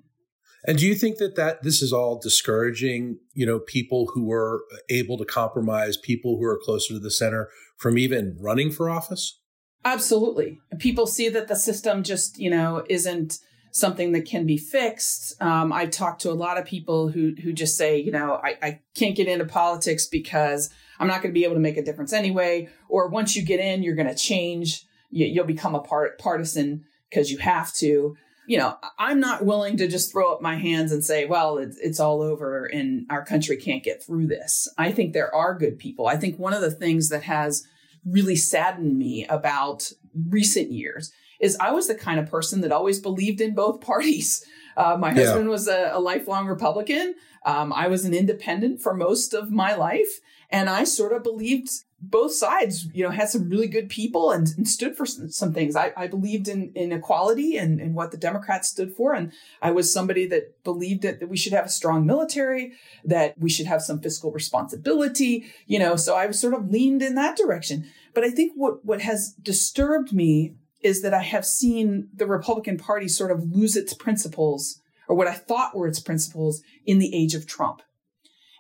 And 0.64 0.78
do 0.78 0.87
you 0.87 0.95
think 0.95 1.18
that 1.18 1.37
that 1.37 1.62
this 1.62 1.83
is 1.83 1.92
all 1.92 2.18
discouraging, 2.18 3.18
you 3.35 3.45
know, 3.47 3.59
people 3.59 4.11
who 4.14 4.33
are 4.33 4.62
able 4.88 5.18
to 5.18 5.25
compromise, 5.25 5.97
people 5.97 6.39
who 6.39 6.45
are 6.45 6.58
closer 6.58 6.95
to 6.95 7.00
the 7.00 7.10
center 7.10 7.50
from 7.76 7.99
even 7.99 8.36
running 8.41 8.71
for 8.71 8.89
office? 8.89 9.39
Absolutely. 9.84 10.58
People 10.78 11.06
see 11.06 11.28
that 11.28 11.47
the 11.47 11.54
system 11.54 12.02
just, 12.02 12.39
you 12.39 12.50
know, 12.50 12.84
isn't 12.89 13.39
something 13.71 14.12
that 14.12 14.25
can 14.25 14.47
be 14.47 14.56
fixed. 14.56 15.41
Um, 15.41 15.73
I've 15.73 15.91
talked 15.91 16.23
to 16.23 16.30
a 16.30 16.32
lot 16.32 16.58
of 16.58 16.65
people 16.65 17.08
who 17.08 17.34
who 17.43 17.52
just 17.52 17.76
say, 17.76 17.99
you 17.99 18.10
know, 18.10 18.41
I, 18.43 18.56
I 18.62 18.80
can't 18.97 19.17
get 19.17 19.28
into 19.28 19.45
politics 19.45 20.06
because 20.06 20.71
I'm 20.99 21.09
not 21.09 21.23
going 21.23 21.32
to 21.32 21.39
be 21.39 21.45
able 21.45 21.54
to 21.54 21.61
make 21.61 21.76
a 21.76 21.85
difference 21.85 22.13
anyway. 22.13 22.69
Or 22.89 23.09
once 23.09 23.37
you 23.37 23.43
get 23.43 23.61
in, 23.61 23.82
you're 23.82 23.95
going 23.95 24.09
to 24.09 24.15
change. 24.15 24.87
You, 25.11 25.26
you'll 25.26 25.45
become 25.45 25.75
a 25.75 25.80
part 25.80 26.19
partisan 26.19 26.85
because 27.09 27.30
you 27.30 27.39
have 27.39 27.73
to 27.75 28.17
you 28.47 28.59
know, 28.59 28.76
I'm 28.99 29.21
not 29.21 29.45
willing 29.45 29.76
to 29.78 29.89
just 29.89 30.13
throw 30.13 30.32
up 30.32 30.41
my 30.41 30.56
hands 30.56 30.93
and 30.93 31.04
say, 31.04 31.25
well, 31.25 31.59
it's, 31.59 31.76
it's 31.78 31.99
all 31.99 32.23
over 32.23 32.65
and 32.67 33.04
our 33.11 33.25
country 33.25 33.56
can't 33.56 33.82
get 33.82 34.02
through 34.02 34.28
this. 34.28 34.73
I 34.78 34.93
think 34.93 35.13
there 35.13 35.35
are 35.35 35.59
good 35.59 35.78
people. 35.78 36.06
I 36.06 36.17
think 36.17 36.39
one 36.39 36.54
of 36.54 36.61
the 36.61 36.71
things 36.71 37.09
that 37.09 37.25
has 37.25 37.67
really 38.04 38.37
saddened 38.37 38.97
me 38.97 39.26
about 39.26 39.91
recent 40.28 40.71
years 40.71 41.13
is 41.41 41.56
I 41.61 41.73
was 41.73 41.89
the 41.89 41.95
kind 41.95 42.21
of 42.21 42.30
person 42.30 42.61
that 42.61 42.73
always 42.73 43.00
believed 43.00 43.41
in 43.41 43.54
both 43.54 43.80
parties. 43.80 44.45
Uh, 44.76 44.97
my 44.97 45.09
yeah. 45.09 45.25
husband 45.25 45.49
was 45.49 45.67
a, 45.67 45.91
a 45.93 46.00
lifelong 46.00 46.47
Republican. 46.47 47.15
Um, 47.45 47.73
I 47.73 47.89
was 47.89 48.04
an 48.04 48.15
independent 48.15 48.80
for 48.80 48.95
most 48.95 49.35
of 49.35 49.50
my 49.50 49.75
life. 49.75 50.21
And 50.50 50.69
I 50.71 50.85
sort 50.85 51.13
of 51.13 51.23
believed 51.23 51.71
both 52.00 52.35
sides, 52.35 52.87
you 52.93 53.02
know, 53.02 53.11
had 53.11 53.28
some 53.28 53.49
really 53.49 53.67
good 53.67 53.89
people 53.89 54.30
and, 54.30 54.49
and 54.56 54.69
stood 54.69 54.97
for 54.97 55.06
some, 55.06 55.30
some 55.30 55.52
things. 55.52 55.75
I, 55.75 55.93
I, 55.97 56.06
believed 56.06 56.47
in, 56.47 56.71
in 56.75 56.93
equality 56.93 57.56
and, 57.56 57.80
and 57.80 57.95
what 57.95 58.11
the 58.11 58.19
Democrats 58.19 58.69
stood 58.69 58.95
for. 58.95 59.15
And 59.15 59.32
I 59.63 59.71
was 59.71 59.93
somebody 59.93 60.26
that 60.26 60.63
believed 60.63 61.02
that, 61.02 61.21
that 61.21 61.28
we 61.28 61.39
should 61.39 61.54
have 61.54 61.65
a 61.65 61.71
strong 61.71 62.06
military, 62.06 62.73
that 63.04 63.39
we 63.39 63.49
should 63.49 63.67
have 63.67 63.82
some 63.82 64.00
fiscal 64.00 64.30
responsibility, 64.30 65.47
you 65.67 65.78
know, 65.78 65.97
so 65.97 66.15
I 66.15 66.26
was 66.26 66.39
sort 66.39 66.54
of 66.54 66.71
leaned 66.71 67.02
in 67.02 67.15
that 67.15 67.37
direction. 67.37 67.87
But 68.15 68.25
I 68.25 68.30
think 68.30 68.52
what, 68.54 68.85
what 68.85 69.00
has 69.00 69.32
disturbed 69.43 70.13
me 70.13 70.54
is 70.82 71.02
that 71.02 71.15
I 71.15 71.23
have 71.23 71.47
seen 71.47 72.09
the 72.15 72.26
Republican 72.26 72.76
Party 72.76 73.09
sort 73.09 73.30
of 73.30 73.50
lose 73.50 73.75
its 73.75 73.95
principles 73.95 74.80
or 75.09 75.17
what 75.17 75.28
I 75.28 75.35
thought 75.35 75.75
were 75.75 75.89
its 75.89 76.00
principles 76.00 76.63
in 76.85 76.99
the 76.99 77.15
age 77.15 77.35
of 77.35 77.47
Trump. 77.47 77.82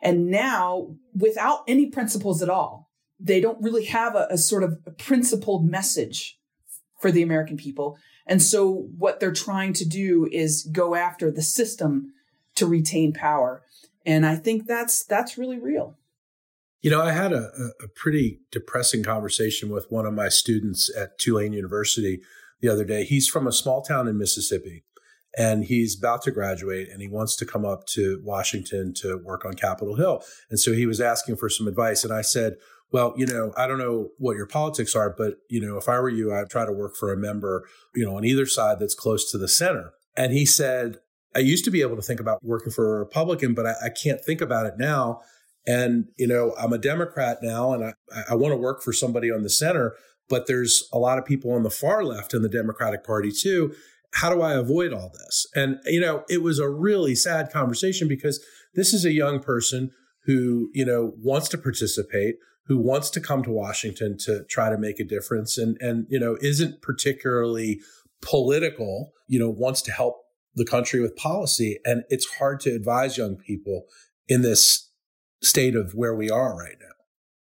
And 0.02 0.30
now, 0.30 0.96
without 1.14 1.64
any 1.66 1.86
principles 1.86 2.42
at 2.42 2.50
all, 2.50 2.90
they 3.18 3.40
don't 3.40 3.62
really 3.62 3.86
have 3.86 4.14
a, 4.14 4.26
a 4.30 4.38
sort 4.38 4.62
of 4.62 4.78
a 4.86 4.90
principled 4.90 5.68
message 5.68 6.38
for 7.00 7.10
the 7.10 7.22
American 7.22 7.56
people. 7.56 7.98
And 8.26 8.42
so 8.42 8.88
what 8.98 9.20
they're 9.20 9.32
trying 9.32 9.72
to 9.74 9.88
do 9.88 10.28
is 10.30 10.68
go 10.72 10.94
after 10.94 11.30
the 11.30 11.42
system 11.42 12.12
to 12.56 12.66
retain 12.66 13.12
power. 13.12 13.62
And 14.04 14.26
I 14.26 14.36
think 14.36 14.66
that's 14.66 15.04
that's 15.04 15.38
really 15.38 15.58
real. 15.58 15.96
You 16.82 16.90
know, 16.90 17.02
I 17.02 17.12
had 17.12 17.32
a, 17.32 17.50
a 17.82 17.88
pretty 17.88 18.40
depressing 18.52 19.02
conversation 19.02 19.70
with 19.70 19.86
one 19.90 20.06
of 20.06 20.14
my 20.14 20.28
students 20.28 20.90
at 20.96 21.18
Tulane 21.18 21.52
University 21.52 22.20
the 22.60 22.68
other 22.68 22.84
day. 22.84 23.04
He's 23.04 23.28
from 23.28 23.46
a 23.46 23.52
small 23.52 23.82
town 23.82 24.06
in 24.06 24.18
Mississippi 24.18 24.84
and 25.36 25.64
he's 25.64 25.98
about 25.98 26.22
to 26.22 26.30
graduate 26.30 26.88
and 26.90 27.00
he 27.00 27.08
wants 27.08 27.36
to 27.36 27.46
come 27.46 27.64
up 27.64 27.86
to 27.86 28.20
Washington 28.24 28.94
to 28.94 29.18
work 29.24 29.44
on 29.44 29.54
Capitol 29.54 29.96
Hill. 29.96 30.22
And 30.50 30.58
so 30.58 30.72
he 30.72 30.86
was 30.86 31.00
asking 31.00 31.36
for 31.36 31.48
some 31.48 31.68
advice. 31.68 32.04
And 32.04 32.12
I 32.12 32.22
said, 32.22 32.54
well, 32.92 33.14
you 33.16 33.26
know, 33.26 33.52
I 33.56 33.66
don't 33.66 33.78
know 33.78 34.10
what 34.18 34.36
your 34.36 34.46
politics 34.46 34.94
are, 34.94 35.14
but, 35.16 35.34
you 35.50 35.60
know, 35.60 35.76
if 35.76 35.88
I 35.88 35.98
were 35.98 36.08
you, 36.08 36.32
I'd 36.32 36.48
try 36.48 36.64
to 36.64 36.72
work 36.72 36.96
for 36.96 37.12
a 37.12 37.16
member, 37.16 37.64
you 37.94 38.04
know, 38.04 38.16
on 38.16 38.24
either 38.24 38.46
side 38.46 38.78
that's 38.78 38.94
close 38.94 39.30
to 39.32 39.38
the 39.38 39.48
center. 39.48 39.92
And 40.16 40.32
he 40.32 40.46
said, 40.46 40.98
I 41.34 41.40
used 41.40 41.64
to 41.66 41.70
be 41.70 41.82
able 41.82 41.96
to 41.96 42.02
think 42.02 42.20
about 42.20 42.42
working 42.42 42.72
for 42.72 42.96
a 42.96 42.98
Republican, 43.00 43.54
but 43.54 43.66
I, 43.66 43.74
I 43.86 43.88
can't 43.90 44.24
think 44.24 44.40
about 44.40 44.66
it 44.66 44.74
now. 44.78 45.20
And, 45.66 46.06
you 46.16 46.26
know, 46.26 46.54
I'm 46.58 46.72
a 46.72 46.78
Democrat 46.78 47.38
now 47.42 47.72
and 47.72 47.84
I, 47.84 47.92
I 48.30 48.34
want 48.36 48.52
to 48.52 48.56
work 48.56 48.82
for 48.82 48.92
somebody 48.92 49.30
on 49.30 49.42
the 49.42 49.50
center, 49.50 49.94
but 50.28 50.46
there's 50.46 50.88
a 50.92 50.98
lot 50.98 51.18
of 51.18 51.26
people 51.26 51.52
on 51.52 51.64
the 51.64 51.70
far 51.70 52.04
left 52.04 52.32
in 52.32 52.42
the 52.42 52.48
Democratic 52.48 53.04
Party 53.04 53.32
too. 53.32 53.74
How 54.14 54.34
do 54.34 54.42
I 54.42 54.54
avoid 54.54 54.92
all 54.92 55.12
this? 55.12 55.46
And, 55.54 55.78
you 55.84 56.00
know, 56.00 56.24
it 56.28 56.42
was 56.42 56.58
a 56.58 56.68
really 56.68 57.14
sad 57.14 57.50
conversation 57.52 58.08
because 58.08 58.44
this 58.74 58.94
is 58.94 59.04
a 59.04 59.12
young 59.12 59.40
person 59.40 59.90
who, 60.24 60.70
you 60.74 60.84
know, 60.84 61.12
wants 61.18 61.48
to 61.50 61.58
participate, 61.58 62.36
who 62.66 62.78
wants 62.78 63.10
to 63.10 63.20
come 63.20 63.42
to 63.42 63.50
Washington 63.50 64.16
to 64.20 64.44
try 64.44 64.70
to 64.70 64.78
make 64.78 64.98
a 65.00 65.04
difference 65.04 65.56
and 65.56 65.76
and 65.80 66.06
you 66.08 66.18
know 66.18 66.36
isn't 66.40 66.82
particularly 66.82 67.80
political, 68.20 69.12
you 69.28 69.38
know, 69.38 69.50
wants 69.50 69.82
to 69.82 69.92
help 69.92 70.16
the 70.54 70.64
country 70.64 71.00
with 71.00 71.16
policy 71.16 71.78
and 71.84 72.02
it's 72.08 72.36
hard 72.36 72.60
to 72.60 72.74
advise 72.74 73.18
young 73.18 73.36
people 73.36 73.84
in 74.26 74.42
this 74.42 74.90
state 75.42 75.76
of 75.76 75.92
where 75.92 76.14
we 76.14 76.30
are 76.30 76.56
right 76.56 76.76
now 76.80 76.86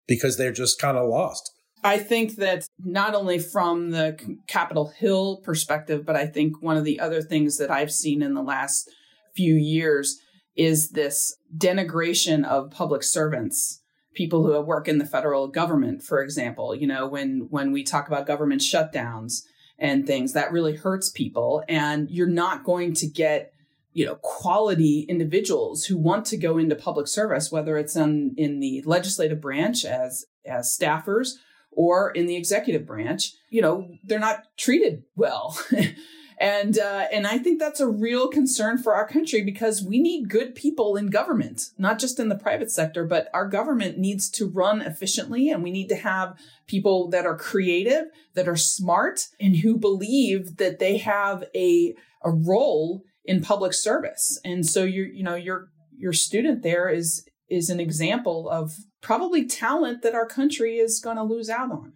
because 0.07 0.37
they're 0.37 0.51
just 0.51 0.79
kind 0.79 0.97
of 0.97 1.09
lost. 1.09 1.51
I 1.83 1.97
think 1.97 2.35
that 2.35 2.67
not 2.83 3.15
only 3.15 3.39
from 3.39 3.91
the 3.91 4.37
Capitol 4.47 4.91
Hill 4.97 5.37
perspective, 5.43 6.05
but 6.05 6.15
I 6.15 6.25
think 6.25 6.61
one 6.61 6.77
of 6.77 6.83
the 6.83 6.99
other 6.99 7.21
things 7.21 7.57
that 7.57 7.71
I've 7.71 7.91
seen 7.91 8.21
in 8.21 8.33
the 8.33 8.41
last 8.41 8.89
few 9.35 9.55
years 9.55 10.19
is 10.55 10.89
this 10.89 11.37
denigration 11.57 12.45
of 12.45 12.71
public 12.71 13.03
servants 13.03 13.81
people 14.13 14.43
who 14.43 14.59
work 14.59 14.87
in 14.87 14.97
the 14.97 15.05
federal 15.05 15.47
government, 15.47 16.03
for 16.03 16.21
example, 16.21 16.75
you 16.75 16.87
know, 16.87 17.07
when 17.07 17.47
when 17.49 17.71
we 17.71 17.83
talk 17.83 18.07
about 18.07 18.27
government 18.27 18.61
shutdowns 18.61 19.43
and 19.77 20.05
things 20.05 20.33
that 20.33 20.51
really 20.51 20.75
hurts 20.75 21.09
people. 21.09 21.63
And 21.69 22.09
you're 22.11 22.27
not 22.27 22.63
going 22.63 22.93
to 22.95 23.07
get 23.07 23.53
you 23.93 24.05
know 24.05 24.15
quality 24.15 25.05
individuals 25.07 25.85
who 25.85 25.97
want 25.97 26.25
to 26.25 26.37
go 26.37 26.57
into 26.59 26.75
public 26.75 27.07
service 27.07 27.51
whether 27.51 27.75
it's 27.75 27.95
in 27.95 28.35
in 28.37 28.59
the 28.59 28.83
legislative 28.85 29.41
branch 29.41 29.83
as 29.83 30.25
as 30.45 30.77
staffers 30.79 31.31
or 31.71 32.11
in 32.11 32.25
the 32.25 32.35
executive 32.35 32.85
branch 32.85 33.33
you 33.49 33.61
know 33.61 33.89
they're 34.03 34.19
not 34.19 34.43
treated 34.57 35.03
well 35.15 35.57
and 36.39 36.79
uh, 36.79 37.05
and 37.11 37.27
I 37.27 37.37
think 37.37 37.59
that's 37.59 37.81
a 37.81 37.87
real 37.87 38.29
concern 38.29 38.77
for 38.77 38.95
our 38.95 39.05
country 39.05 39.43
because 39.43 39.83
we 39.83 39.99
need 39.99 40.29
good 40.29 40.55
people 40.55 40.95
in 40.95 41.07
government, 41.07 41.71
not 41.77 41.99
just 41.99 42.19
in 42.19 42.29
the 42.29 42.37
private 42.37 42.71
sector, 42.71 43.05
but 43.05 43.27
our 43.33 43.45
government 43.47 43.97
needs 43.97 44.29
to 44.31 44.47
run 44.47 44.81
efficiently, 44.81 45.49
and 45.49 45.61
we 45.63 45.71
need 45.71 45.89
to 45.89 45.97
have 45.97 46.39
people 46.65 47.09
that 47.09 47.25
are 47.25 47.37
creative, 47.37 48.05
that 48.35 48.47
are 48.47 48.55
smart, 48.55 49.27
and 49.39 49.57
who 49.57 49.77
believe 49.77 50.57
that 50.57 50.79
they 50.79 50.97
have 50.97 51.43
a 51.53 51.93
a 52.23 52.31
role 52.31 53.03
in 53.25 53.41
public 53.41 53.73
service. 53.73 54.39
And 54.45 54.65
so 54.65 54.85
you 54.85 55.03
you 55.03 55.23
know 55.23 55.35
your 55.35 55.67
your 55.97 56.13
student 56.13 56.63
there 56.63 56.87
is 56.87 57.25
is 57.49 57.69
an 57.69 57.79
example 57.79 58.49
of 58.49 58.71
probably 59.01 59.45
talent 59.45 60.01
that 60.01 60.15
our 60.15 60.25
country 60.25 60.77
is 60.77 60.99
going 60.99 61.17
to 61.17 61.23
lose 61.23 61.49
out 61.49 61.71
on. 61.71 61.93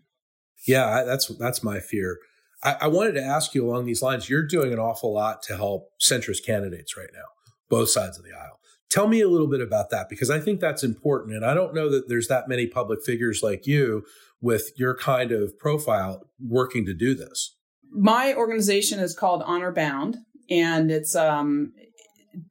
Yeah, 0.68 1.04
that's 1.04 1.28
that's 1.38 1.64
my 1.64 1.80
fear. 1.80 2.20
I, 2.64 2.78
I 2.82 2.88
wanted 2.88 3.14
to 3.14 3.24
ask 3.24 3.54
you 3.54 3.68
along 3.68 3.86
these 3.86 4.02
lines. 4.02 4.30
You're 4.30 4.48
doing 4.48 4.72
an 4.72 4.80
awful 4.80 5.14
lot 5.14 5.42
to 5.44 5.58
help 5.58 5.90
centrist 6.02 6.46
candidates 6.46 6.96
right 6.98 7.10
now, 7.14 7.26
both 7.70 7.90
sides 7.90 8.18
of 8.18 8.24
the 8.24 8.32
aisle. 8.32 8.60
Tell 8.90 9.08
me 9.08 9.22
a 9.22 9.28
little 9.28 9.48
bit 9.48 9.62
about 9.62 9.90
that 9.90 10.08
because 10.08 10.30
I 10.30 10.40
think 10.40 10.60
that's 10.60 10.84
important. 10.84 11.36
And 11.36 11.46
I 11.46 11.54
don't 11.54 11.74
know 11.74 11.90
that 11.90 12.08
there's 12.08 12.28
that 12.28 12.48
many 12.48 12.68
public 12.68 13.04
figures 13.04 13.42
like 13.42 13.66
you 13.66 14.04
with 14.40 14.72
your 14.76 14.96
kind 14.96 15.32
of 15.32 15.58
profile 15.58 16.30
working 16.40 16.86
to 16.86 16.94
do 16.94 17.16
this. 17.16 17.56
My 17.92 18.34
organization 18.36 19.00
is 19.00 19.16
called 19.16 19.42
Honor 19.46 19.72
Bound, 19.72 20.18
and 20.50 20.92
it's 20.92 21.16
um, 21.16 21.74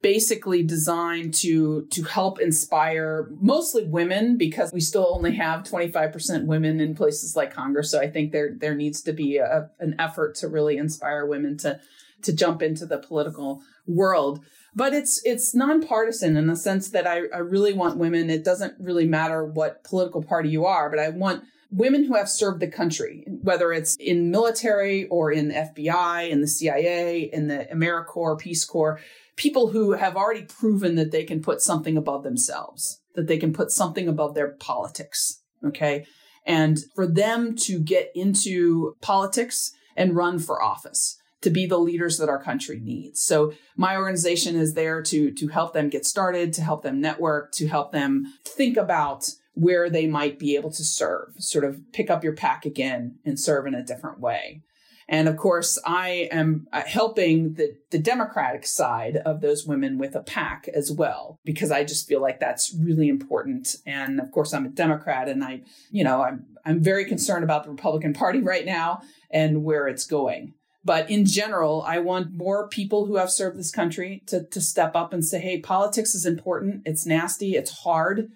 basically 0.01 0.63
designed 0.63 1.33
to 1.33 1.85
to 1.91 2.03
help 2.03 2.39
inspire 2.39 3.29
mostly 3.41 3.83
women 3.85 4.37
because 4.37 4.71
we 4.71 4.79
still 4.79 5.07
only 5.13 5.35
have 5.35 5.63
25% 5.63 6.45
women 6.45 6.79
in 6.79 6.95
places 6.95 7.35
like 7.35 7.53
Congress. 7.53 7.91
So 7.91 7.99
I 7.99 8.09
think 8.09 8.31
there 8.31 8.55
there 8.57 8.75
needs 8.75 9.01
to 9.01 9.13
be 9.13 9.37
a, 9.37 9.69
an 9.79 9.95
effort 9.99 10.35
to 10.35 10.47
really 10.47 10.77
inspire 10.77 11.25
women 11.25 11.57
to 11.59 11.79
to 12.23 12.33
jump 12.33 12.61
into 12.61 12.85
the 12.85 12.97
political 12.97 13.61
world. 13.85 14.43
But 14.73 14.93
it's 14.93 15.21
it's 15.25 15.53
nonpartisan 15.53 16.37
in 16.37 16.47
the 16.47 16.55
sense 16.55 16.89
that 16.89 17.05
I, 17.05 17.23
I 17.33 17.39
really 17.39 17.73
want 17.73 17.97
women. 17.97 18.29
It 18.29 18.45
doesn't 18.45 18.75
really 18.79 19.05
matter 19.05 19.43
what 19.43 19.83
political 19.83 20.23
party 20.23 20.49
you 20.49 20.65
are 20.65 20.89
but 20.89 20.99
I 20.99 21.09
want 21.09 21.43
women 21.73 22.03
who 22.03 22.15
have 22.15 22.29
served 22.29 22.59
the 22.59 22.67
country, 22.67 23.25
whether 23.41 23.73
it's 23.73 23.95
in 23.95 24.29
military 24.29 25.07
or 25.07 25.31
in 25.31 25.49
FBI, 25.49 26.29
in 26.29 26.41
the 26.41 26.47
CIA, 26.47 27.21
in 27.21 27.47
the 27.47 27.67
AmeriCorps, 27.73 28.39
Peace 28.39 28.63
Corps, 28.63 28.99
people 29.35 29.69
who 29.69 29.93
have 29.93 30.15
already 30.15 30.43
proven 30.43 30.95
that 30.95 31.11
they 31.11 31.23
can 31.23 31.41
put 31.41 31.61
something 31.61 31.97
above 31.97 32.23
themselves, 32.23 33.01
that 33.15 33.27
they 33.27 33.37
can 33.37 33.53
put 33.53 33.71
something 33.71 34.07
above 34.07 34.35
their 34.35 34.49
politics. 34.49 35.41
Okay. 35.65 36.05
And 36.45 36.79
for 36.93 37.07
them 37.07 37.55
to 37.57 37.79
get 37.79 38.11
into 38.13 38.95
politics 39.01 39.71
and 39.95 40.15
run 40.15 40.39
for 40.39 40.61
office 40.61 41.17
to 41.41 41.49
be 41.49 41.65
the 41.65 41.77
leaders 41.77 42.17
that 42.17 42.29
our 42.29 42.41
country 42.41 42.79
needs. 42.79 43.21
So 43.21 43.53
my 43.75 43.97
organization 43.97 44.55
is 44.55 44.73
there 44.73 45.01
to 45.03 45.31
to 45.31 45.47
help 45.49 45.73
them 45.73 45.89
get 45.89 46.05
started, 46.05 46.53
to 46.53 46.61
help 46.61 46.83
them 46.83 47.01
network, 47.01 47.51
to 47.53 47.67
help 47.67 47.91
them 47.91 48.33
think 48.45 48.77
about 48.77 49.29
where 49.53 49.89
they 49.89 50.07
might 50.07 50.39
be 50.39 50.55
able 50.55 50.71
to 50.71 50.83
serve, 50.83 51.35
sort 51.37 51.63
of 51.63 51.79
pick 51.91 52.09
up 52.09 52.23
your 52.23 52.33
pack 52.33 52.65
again 52.65 53.19
and 53.23 53.39
serve 53.39 53.67
in 53.67 53.75
a 53.75 53.83
different 53.83 54.19
way. 54.19 54.63
And 55.07 55.27
of 55.27 55.37
course, 55.37 55.79
I 55.85 56.29
am 56.31 56.67
uh, 56.71 56.83
helping 56.85 57.53
the, 57.53 57.75
the 57.91 57.99
Democratic 57.99 58.65
side 58.65 59.17
of 59.17 59.41
those 59.41 59.65
women 59.65 59.97
with 59.97 60.15
a 60.15 60.21
PAC 60.21 60.67
as 60.73 60.91
well, 60.91 61.39
because 61.43 61.71
I 61.71 61.83
just 61.83 62.07
feel 62.07 62.21
like 62.21 62.39
that's 62.39 62.75
really 62.79 63.09
important. 63.09 63.75
And 63.85 64.19
of 64.19 64.31
course, 64.31 64.53
I'm 64.53 64.65
a 64.65 64.69
Democrat 64.69 65.27
and 65.27 65.43
I, 65.43 65.61
you 65.91 66.03
know, 66.03 66.23
I'm, 66.23 66.45
I'm 66.65 66.81
very 66.81 67.05
concerned 67.05 67.43
about 67.43 67.63
the 67.63 67.71
Republican 67.71 68.13
Party 68.13 68.41
right 68.41 68.65
now 68.65 69.01
and 69.29 69.63
where 69.63 69.87
it's 69.87 70.05
going. 70.05 70.53
But 70.85 71.09
in 71.09 71.25
general, 71.25 71.81
I 71.87 71.99
want 71.99 72.33
more 72.33 72.67
people 72.67 73.05
who 73.05 73.15
have 73.15 73.31
served 73.31 73.57
this 73.57 73.71
country 73.71 74.21
to, 74.27 74.45
to 74.45 74.59
step 74.59 74.95
up 74.95 75.13
and 75.13 75.23
say, 75.23 75.39
hey, 75.39 75.59
politics 75.59 76.13
is 76.13 76.25
important. 76.25 76.81
It's 76.85 77.05
nasty. 77.05 77.55
It's 77.55 77.83
hard. 77.83 78.29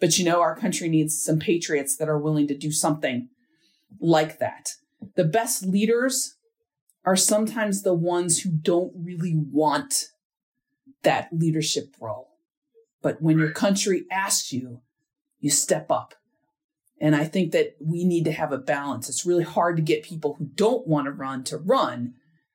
But 0.00 0.16
you 0.18 0.24
know, 0.24 0.40
our 0.40 0.54
country 0.54 0.88
needs 0.88 1.20
some 1.20 1.40
patriots 1.40 1.96
that 1.96 2.08
are 2.08 2.18
willing 2.18 2.46
to 2.48 2.56
do 2.56 2.70
something 2.70 3.28
like 4.00 4.38
that. 4.38 4.74
The 5.14 5.24
best 5.24 5.64
leaders 5.64 6.36
are 7.04 7.16
sometimes 7.16 7.82
the 7.82 7.94
ones 7.94 8.40
who 8.40 8.50
don't 8.50 8.92
really 8.96 9.34
want 9.34 10.06
that 11.02 11.28
leadership 11.32 11.94
role. 12.00 12.28
But 13.02 13.22
when 13.22 13.38
your 13.38 13.52
country 13.52 14.04
asks 14.10 14.52
you, 14.52 14.80
you 15.40 15.50
step 15.50 15.90
up. 15.90 16.14
And 17.00 17.14
I 17.14 17.24
think 17.24 17.52
that 17.52 17.76
we 17.80 18.04
need 18.04 18.24
to 18.24 18.32
have 18.32 18.52
a 18.52 18.58
balance. 18.58 19.08
It's 19.08 19.24
really 19.24 19.44
hard 19.44 19.76
to 19.76 19.82
get 19.82 20.02
people 20.02 20.34
who 20.34 20.46
don't 20.46 20.86
want 20.86 21.06
to 21.06 21.12
run 21.12 21.44
to 21.44 21.56
run. 21.56 22.14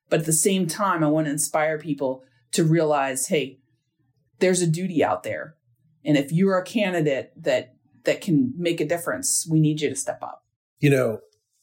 But 0.09 0.21
at 0.21 0.25
the 0.25 0.33
same 0.33 0.67
time, 0.67 1.03
I 1.03 1.07
want 1.07 1.27
to 1.27 1.31
inspire 1.31 1.79
people 1.79 2.23
to 2.51 2.65
realize, 2.65 3.27
hey, 3.27 3.59
there's 4.39 4.61
a 4.61 4.67
duty 4.67 5.03
out 5.03 5.23
there. 5.23 5.55
And 6.03 6.17
if 6.17 6.31
you're 6.31 6.57
a 6.57 6.63
candidate 6.63 7.31
that 7.37 7.75
that 8.03 8.19
can 8.19 8.53
make 8.57 8.81
a 8.81 8.85
difference, 8.85 9.47
we 9.49 9.61
need 9.61 9.79
you 9.79 9.89
to 9.89 9.95
step 9.95 10.21
up. 10.21 10.43
You 10.79 10.89
know, 10.89 11.19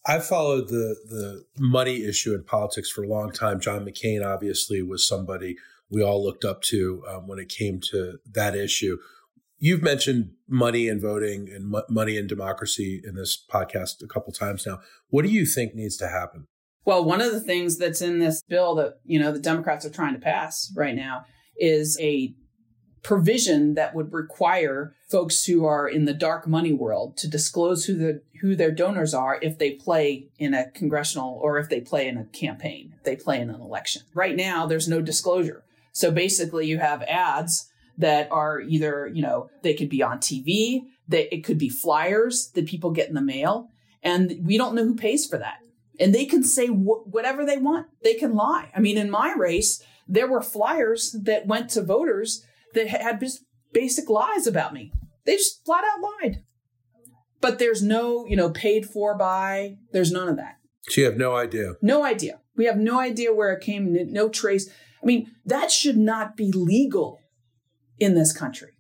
I've 0.07 0.25
followed 0.25 0.69
the 0.69 0.97
the 1.09 1.45
money 1.59 2.05
issue 2.05 2.35
in 2.35 2.45
politics 2.45 2.91
for 2.91 3.03
a 3.03 3.09
long 3.09 3.33
time. 3.33 3.61
John 3.61 3.85
McCain 3.85 4.25
obviously 4.25 4.83
was 4.83 5.07
somebody 5.07 5.57
we 5.91 6.03
all 6.03 6.23
looked 6.23 6.45
up 6.45 6.63
to 6.63 7.03
um, 7.09 7.27
when 7.27 7.39
it 7.39 7.49
came 7.49 7.81
to 7.91 8.19
that 8.33 8.55
issue. 8.55 8.99
You've 9.59 9.83
mentioned 9.83 10.31
money 10.49 10.89
and 10.89 11.03
voting 11.03 11.49
and 11.53 11.75
money 11.91 12.17
and 12.17 12.29
democracy 12.29 13.03
in 13.05 13.15
this 13.15 13.45
podcast 13.53 14.03
a 14.03 14.07
couple 14.07 14.33
times 14.33 14.67
now. 14.67 14.81
What 15.09 15.23
do 15.23 15.31
you 15.31 15.45
think 15.45 15.75
needs 15.75 15.99
to 15.99 16.09
happen? 16.09 16.47
Well, 16.87 17.05
one 17.05 17.21
of 17.21 17.33
the 17.33 17.41
things 17.41 17.77
that's 17.77 18.01
in 18.01 18.21
this 18.21 18.43
bill 18.49 18.75
that 18.77 19.01
you 19.05 19.19
know 19.19 19.33
the 19.33 19.39
Democrats 19.39 19.85
are 19.85 19.91
trying 19.91 20.15
to 20.15 20.21
pass 20.21 20.73
right 20.75 20.95
now 20.95 21.25
is 21.57 21.99
a 22.01 22.35
provision 23.03 23.75
that 23.75 23.95
would 23.95 24.13
require 24.13 24.95
folks 25.09 25.45
who 25.47 25.65
are 25.65 25.89
in 25.89 26.05
the 26.05 26.15
dark 26.15 26.47
money 26.47 26.73
world 26.73 27.17
to 27.17 27.29
disclose 27.29 27.87
who 27.87 27.95
the 27.95 28.23
who 28.41 28.55
their 28.55 28.71
donors 28.71 29.13
are 29.13 29.39
if 29.43 29.59
they 29.59 29.73
play 29.73 30.27
in 30.39 30.55
a 30.55 30.71
congressional 30.71 31.39
or 31.43 31.59
if 31.59 31.69
they 31.69 31.81
play 31.81 32.09
in 32.09 32.17
a 32.17 32.25
campaign, 32.25 32.95
if 32.97 33.05
they 33.05 33.17
play 33.17 33.41
in 33.41 33.51
an 33.51 33.61
election. 33.61 34.03
Right 34.15 34.37
now 34.37 34.67
there's 34.67 34.89
no 34.89 35.01
disclosure. 35.01 35.63
So 35.93 36.11
basically 36.11 36.67
you 36.67 36.79
have 36.79 37.03
ads 37.03 37.71
that 37.99 38.29
are 38.31 38.61
either, 38.61 39.11
you 39.13 39.23
know, 39.23 39.51
they 39.63 39.75
could 39.75 39.91
be 39.91 40.03
on 40.03 40.19
TV, 40.19 40.85
that 41.09 41.35
it 41.35 41.45
could 41.45 41.59
be 41.59 41.69
flyers 41.69 42.51
that 42.55 42.67
people 42.67 42.91
get 42.91 43.09
in 43.09 43.15
the 43.15 43.21
mail, 43.21 43.69
and 44.03 44.39
we 44.43 44.57
don't 44.57 44.75
know 44.75 44.85
who 44.85 44.95
pays 44.95 45.27
for 45.27 45.39
that. 45.39 45.59
And 45.99 46.15
they 46.15 46.25
can 46.25 46.43
say 46.43 46.69
wh- 46.69 47.07
whatever 47.07 47.45
they 47.45 47.59
want. 47.59 47.89
They 48.03 48.15
can 48.15 48.35
lie. 48.35 48.71
I 48.75 48.81
mean, 48.81 48.97
in 48.97 49.11
my 49.11 49.35
race, 49.35 49.83
there 50.09 50.27
were 50.27 50.41
flyers 50.41 51.15
that 51.21 51.47
went 51.47 51.69
to 51.71 51.83
voters 51.83 52.45
that 52.75 52.89
had 52.89 53.21
just 53.21 53.45
basic 53.73 54.09
lies 54.09 54.47
about 54.47 54.73
me. 54.73 54.93
They 55.25 55.37
just 55.37 55.65
flat 55.65 55.85
out 55.85 56.01
lied. 56.01 56.43
But 57.41 57.59
there's 57.59 57.83
no, 57.83 58.27
you 58.27 58.37
know, 58.37 58.51
paid 58.51 58.87
for 58.87 59.17
by, 59.17 59.79
there's 59.93 60.13
none 60.13 60.29
of 60.29 60.37
that. 60.37 60.57
So 60.89 61.01
you 61.01 61.07
have 61.07 61.17
no 61.17 61.37
idea. 61.37 61.75
No 61.81 62.05
idea. 62.05 62.41
We 62.57 62.67
have 62.67 62.77
no 62.77 63.01
idea 63.01 63.33
where 63.33 63.53
it 63.53 63.63
came, 63.63 63.97
no 64.13 64.29
trace. 64.29 64.69
I 65.03 65.07
mean, 65.07 65.31
that 65.47 65.71
should 65.71 65.97
not 65.97 66.37
be 66.37 66.53
legal 66.53 67.21
in 67.99 68.15
this 68.15 68.33
country. 68.33 68.73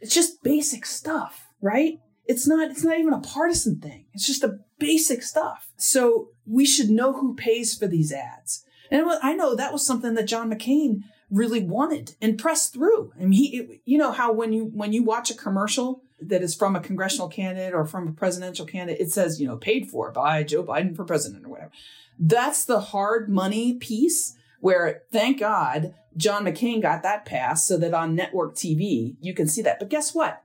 It's 0.00 0.14
just 0.14 0.42
basic 0.42 0.86
stuff, 0.86 1.46
right? 1.60 1.98
It's 2.24 2.46
not 2.46 2.70
it's 2.70 2.84
not 2.84 2.98
even 2.98 3.12
a 3.12 3.20
partisan 3.20 3.80
thing. 3.80 4.06
It's 4.12 4.26
just 4.26 4.44
a 4.44 4.58
basic 4.78 5.22
stuff. 5.22 5.70
So 5.76 6.28
we 6.46 6.64
should 6.66 6.90
know 6.90 7.14
who 7.14 7.34
pays 7.34 7.76
for 7.76 7.86
these 7.86 8.12
ads. 8.12 8.64
And 8.90 9.06
I 9.22 9.34
know 9.34 9.54
that 9.54 9.72
was 9.72 9.84
something 9.84 10.14
that 10.14 10.26
John 10.26 10.50
McCain 10.50 11.00
really 11.30 11.62
wanted 11.62 12.14
and 12.20 12.38
pressed 12.38 12.72
through. 12.72 13.12
I 13.16 13.24
mean, 13.24 13.32
he, 13.32 13.80
you 13.84 13.98
know 13.98 14.12
how 14.12 14.32
when 14.32 14.52
you 14.52 14.64
when 14.66 14.92
you 14.92 15.02
watch 15.02 15.30
a 15.30 15.34
commercial 15.34 16.02
that 16.20 16.42
is 16.42 16.54
from 16.54 16.74
a 16.74 16.80
congressional 16.80 17.28
candidate 17.28 17.74
or 17.74 17.84
from 17.84 18.08
a 18.08 18.12
presidential 18.12 18.66
candidate, 18.66 19.00
it 19.00 19.12
says 19.12 19.40
you 19.40 19.46
know 19.46 19.56
paid 19.56 19.88
for 19.88 20.10
by 20.10 20.42
Joe 20.42 20.64
Biden 20.64 20.96
for 20.96 21.04
president 21.04 21.44
or 21.46 21.50
whatever. 21.50 21.72
That's 22.18 22.64
the 22.64 22.80
hard 22.80 23.28
money 23.28 23.74
piece 23.74 24.34
where 24.60 25.02
thank 25.12 25.38
God 25.38 25.94
John 26.16 26.44
McCain 26.44 26.82
got 26.82 27.02
that 27.02 27.24
passed 27.24 27.66
so 27.66 27.76
that 27.76 27.94
on 27.94 28.14
network 28.14 28.54
TV 28.54 29.16
you 29.20 29.34
can 29.34 29.46
see 29.46 29.62
that. 29.62 29.78
But 29.78 29.90
guess 29.90 30.14
what? 30.14 30.42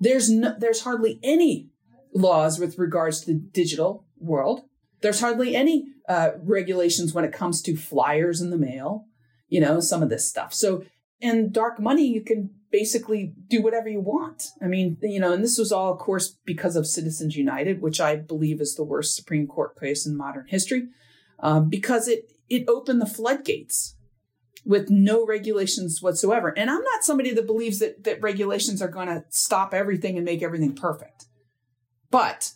There's 0.00 0.28
no, 0.28 0.54
there's 0.58 0.82
hardly 0.82 1.18
any 1.22 1.70
laws 2.12 2.58
with 2.58 2.78
regards 2.78 3.20
to 3.20 3.26
the 3.26 3.34
digital 3.38 4.04
world. 4.18 4.62
There's 5.00 5.20
hardly 5.20 5.54
any 5.54 5.86
uh, 6.08 6.32
regulations 6.42 7.14
when 7.14 7.24
it 7.24 7.32
comes 7.32 7.62
to 7.62 7.76
flyers 7.76 8.40
in 8.40 8.50
the 8.50 8.58
mail 8.58 9.06
you 9.48 9.60
know, 9.60 9.80
some 9.80 10.02
of 10.02 10.08
this 10.08 10.28
stuff. 10.28 10.52
So 10.54 10.84
in 11.20 11.52
dark 11.52 11.78
money, 11.78 12.06
you 12.06 12.22
can 12.22 12.50
basically 12.70 13.32
do 13.48 13.62
whatever 13.62 13.88
you 13.88 14.00
want. 14.00 14.48
I 14.60 14.66
mean, 14.66 14.98
you 15.00 15.20
know, 15.20 15.32
and 15.32 15.44
this 15.44 15.58
was 15.58 15.70
all, 15.72 15.92
of 15.92 15.98
course, 15.98 16.36
because 16.44 16.76
of 16.76 16.86
Citizens 16.86 17.36
United, 17.36 17.80
which 17.80 18.00
I 18.00 18.16
believe 18.16 18.60
is 18.60 18.74
the 18.74 18.84
worst 18.84 19.14
Supreme 19.14 19.46
Court 19.46 19.78
case 19.78 20.06
in 20.06 20.16
modern 20.16 20.46
history. 20.48 20.88
um, 21.40 21.68
because 21.68 22.08
it 22.08 22.32
it 22.48 22.64
opened 22.68 23.00
the 23.00 23.06
floodgates 23.06 23.96
with 24.64 24.90
no 24.90 25.24
regulations 25.26 26.00
whatsoever. 26.00 26.52
And 26.56 26.70
I'm 26.70 26.82
not 26.82 27.04
somebody 27.04 27.32
that 27.34 27.46
believes 27.46 27.78
that 27.78 28.04
that 28.04 28.22
regulations 28.22 28.80
are 28.82 28.88
going 28.88 29.08
to 29.08 29.24
stop 29.30 29.74
everything 29.74 30.16
and 30.16 30.24
make 30.24 30.42
everything 30.42 30.74
perfect, 30.74 31.26
but 32.10 32.52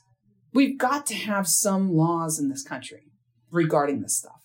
we've 0.53 0.79
got 0.79 1.07
to 1.07 1.15
have 1.15 1.47
some 1.47 1.93
laws 1.93 2.39
in 2.39 2.49
this 2.49 2.63
country 2.63 3.13
regarding 3.51 4.03
this 4.03 4.17
stuff. 4.17 4.41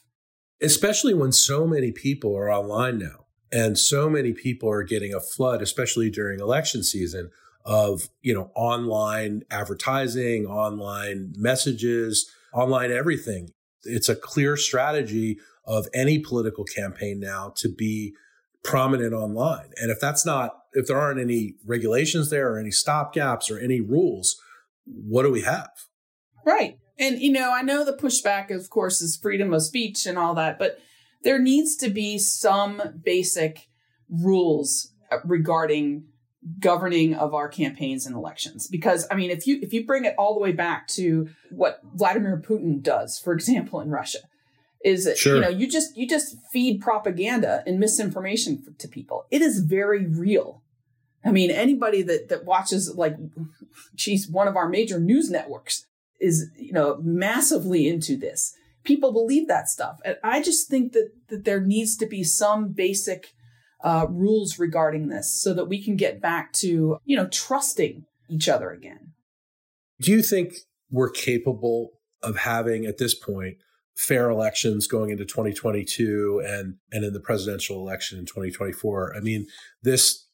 Especially 0.64 1.14
when 1.14 1.32
so 1.32 1.68
many 1.68 1.92
people 1.92 2.36
are 2.36 2.52
online 2.52 2.98
now 2.98 3.26
and 3.52 3.78
so 3.78 4.10
many 4.10 4.34
people 4.34 4.70
are 4.70 4.84
getting 4.84 5.14
a 5.14 5.20
flood, 5.20 5.62
especially 5.62 6.10
during 6.10 6.40
election 6.40 6.84
season 6.84 7.30
of, 7.66 8.10
you 8.22 8.34
know, 8.34 8.52
online 8.56 9.44
advertising, 9.52 10.46
online 10.46 11.34
messages, 11.38 12.30
online 12.54 12.92
everything. 12.92 13.52
It's 13.84 14.10
a 14.10 14.16
clear 14.16 14.58
strategy 14.58 15.38
of 15.66 15.88
any 15.94 16.20
political 16.20 16.64
campaign 16.64 17.20
now 17.20 17.54
to 17.58 17.70
be 17.70 18.14
prominent 18.64 19.14
online. 19.14 19.72
And 19.78 19.92
if 19.92 20.00
that's 20.00 20.26
not, 20.26 20.58
if 20.74 20.88
there 20.88 21.00
aren't 21.00 21.20
any 21.20 21.56
regulations 21.66 22.30
there 22.30 22.52
or 22.54 22.60
any 22.60 22.72
stop 22.72 23.14
gaps 23.14 23.52
or 23.52 23.60
any 23.60 23.82
rules, 23.82 24.40
what 24.86 25.24
do 25.24 25.32
we 25.32 25.42
have? 25.42 25.70
Right. 26.46 26.78
And, 27.00 27.20
you 27.20 27.32
know, 27.32 27.52
I 27.52 27.62
know 27.62 27.84
the 27.84 27.94
pushback, 27.94 28.52
of 28.52 28.70
course, 28.70 29.02
is 29.02 29.18
freedom 29.18 29.54
of 29.54 29.64
speech 29.64 30.06
and 30.06 30.18
all 30.18 30.36
that, 30.36 30.60
but 30.60 30.78
there 31.24 31.40
needs 31.40 31.76
to 31.78 31.90
be 31.90 32.18
some 32.18 32.82
basic 33.04 33.68
rules 34.10 34.92
uh, 35.12 35.18
regarding 35.26 36.06
governing 36.60 37.16
of 37.16 37.34
our 37.34 37.48
campaigns 37.48 38.06
and 38.06 38.16
elections. 38.16 38.68
Because 38.68 39.08
i 39.10 39.16
mean 39.16 39.32
if 39.32 39.48
you 39.48 39.60
if 39.62 39.72
you 39.72 39.86
bring 39.86 40.04
it 40.04 40.14
all 40.18 40.34
the 40.34 40.42
way 40.42 40.52
back 40.52 40.88
to 40.90 41.30
what 41.52 41.80
vladimir 41.96 42.42
putin 42.46 42.82
does 42.82 43.18
for 43.18 43.32
example 43.32 43.80
in 43.80 43.90
russia 43.90 44.20
is 44.84 45.10
sure. 45.16 45.36
you 45.36 45.42
know 45.42 45.50
you 45.50 45.68
just 45.68 45.96
you 45.96 46.08
just 46.08 46.36
feed 46.52 46.82
propaganda 46.82 47.64
and 47.66 47.80
misinformation 47.80 48.64
to 48.78 48.88
people. 48.88 49.26
It 49.32 49.42
is 49.42 49.60
very 49.60 50.06
real. 50.06 50.62
I 51.26 51.32
mean 51.32 51.50
anybody 51.50 52.02
that 52.04 52.30
that 52.30 52.46
watches 52.46 52.94
like 52.96 53.16
she's 53.96 54.28
one 54.28 54.48
of 54.48 54.56
our 54.56 54.68
major 54.68 55.00
news 55.00 55.30
networks 55.30 55.86
is 56.24 56.50
you 56.58 56.74
know 56.74 57.00
massively 57.04 57.88
into 57.88 58.18
this 58.18 58.54
people 58.84 59.12
believe 59.12 59.48
that 59.48 59.70
stuff 59.70 60.00
and 60.04 60.18
i 60.24 60.42
just 60.42 60.70
think 60.70 60.94
that 60.94 61.10
that 61.30 61.46
there 61.46 61.62
needs 61.62 61.96
to 61.98 62.06
be 62.06 62.24
some 62.24 62.72
basic 62.72 63.34
uh, 63.84 64.08
rules 64.10 64.58
regarding 64.58 65.10
this 65.10 65.40
so 65.42 65.54
that 65.54 65.66
we 65.66 65.84
can 65.84 65.96
get 65.96 66.22
back 66.22 66.54
to, 66.54 66.98
you 67.04 67.18
know, 67.18 67.28
trusting 67.28 68.06
each 68.30 68.48
other 68.48 68.72
again. 68.72 69.12
Do 70.02 70.12
you 70.12 70.24
think 70.24 70.54
we're 70.90 71.10
capable 71.10 71.92
of 72.22 72.38
having 72.38 72.86
at 72.86 72.98
this 72.98 73.14
point 73.14 73.58
fair 73.96 74.30
elections 74.30 74.88
going 74.88 75.12
into 75.12 75.26
2022 75.26 76.42
and 76.46 76.76
and 76.92 77.04
in 77.04 77.14
the 77.14 77.20
presidential 77.20 77.78
election 77.78 78.18
in 78.18 78.26
2024? 78.26 79.16
I 79.16 79.20
mean, 79.20 79.48
this, 79.82 80.28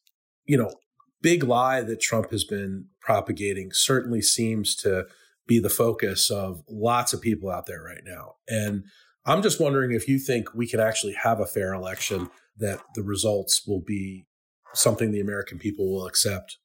you 0.44 0.56
know, 0.56 0.72
big 1.20 1.42
lie 1.42 1.82
that 1.82 2.00
Trump 2.00 2.30
has 2.30 2.44
been 2.44 2.86
propagating 3.00 3.70
certainly 3.72 4.22
seems 4.22 4.76
to 4.76 5.06
be 5.50 5.58
the 5.58 5.68
focus 5.68 6.30
of 6.30 6.62
lots 6.68 7.12
of 7.12 7.20
people 7.20 7.50
out 7.50 7.66
there 7.66 7.82
right 7.82 8.02
now. 8.06 8.36
And 8.48 8.84
I'm 9.26 9.42
just 9.42 9.60
wondering 9.60 9.92
if 9.92 10.08
you 10.08 10.18
think 10.18 10.54
we 10.54 10.66
can 10.66 10.80
actually 10.80 11.14
have 11.14 11.40
a 11.40 11.46
fair 11.46 11.74
election 11.74 12.30
that 12.56 12.80
the 12.94 13.02
results 13.02 13.66
will 13.66 13.82
be 13.84 14.26
something 14.74 15.10
the 15.10 15.20
American 15.20 15.58
people 15.58 15.92
will 15.92 16.06
accept? 16.06 16.58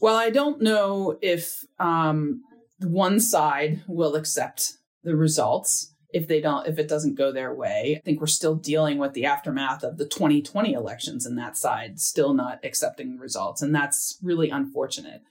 Well, 0.00 0.16
I 0.16 0.30
don't 0.30 0.62
know 0.62 1.18
if 1.22 1.64
um, 1.78 2.42
one 2.78 3.20
side 3.20 3.82
will 3.86 4.14
accept 4.14 4.74
the 5.02 5.16
results 5.16 5.94
if 6.12 6.26
they 6.26 6.40
don't 6.40 6.66
if 6.66 6.78
it 6.78 6.88
doesn't 6.88 7.14
go 7.14 7.32
their 7.32 7.54
way. 7.54 7.96
I 7.98 8.04
think 8.04 8.20
we're 8.20 8.26
still 8.26 8.56
dealing 8.56 8.98
with 8.98 9.12
the 9.12 9.26
aftermath 9.26 9.84
of 9.84 9.96
the 9.96 10.06
2020 10.06 10.72
elections 10.72 11.24
and 11.24 11.38
that 11.38 11.56
side 11.56 12.00
still 12.00 12.34
not 12.34 12.60
accepting 12.64 13.14
the 13.14 13.22
results, 13.22 13.62
and 13.62 13.74
that's 13.74 14.18
really 14.22 14.50
unfortunate. 14.50 15.22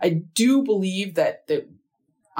I 0.00 0.22
do 0.34 0.62
believe 0.62 1.14
that 1.16 1.46
that 1.48 1.68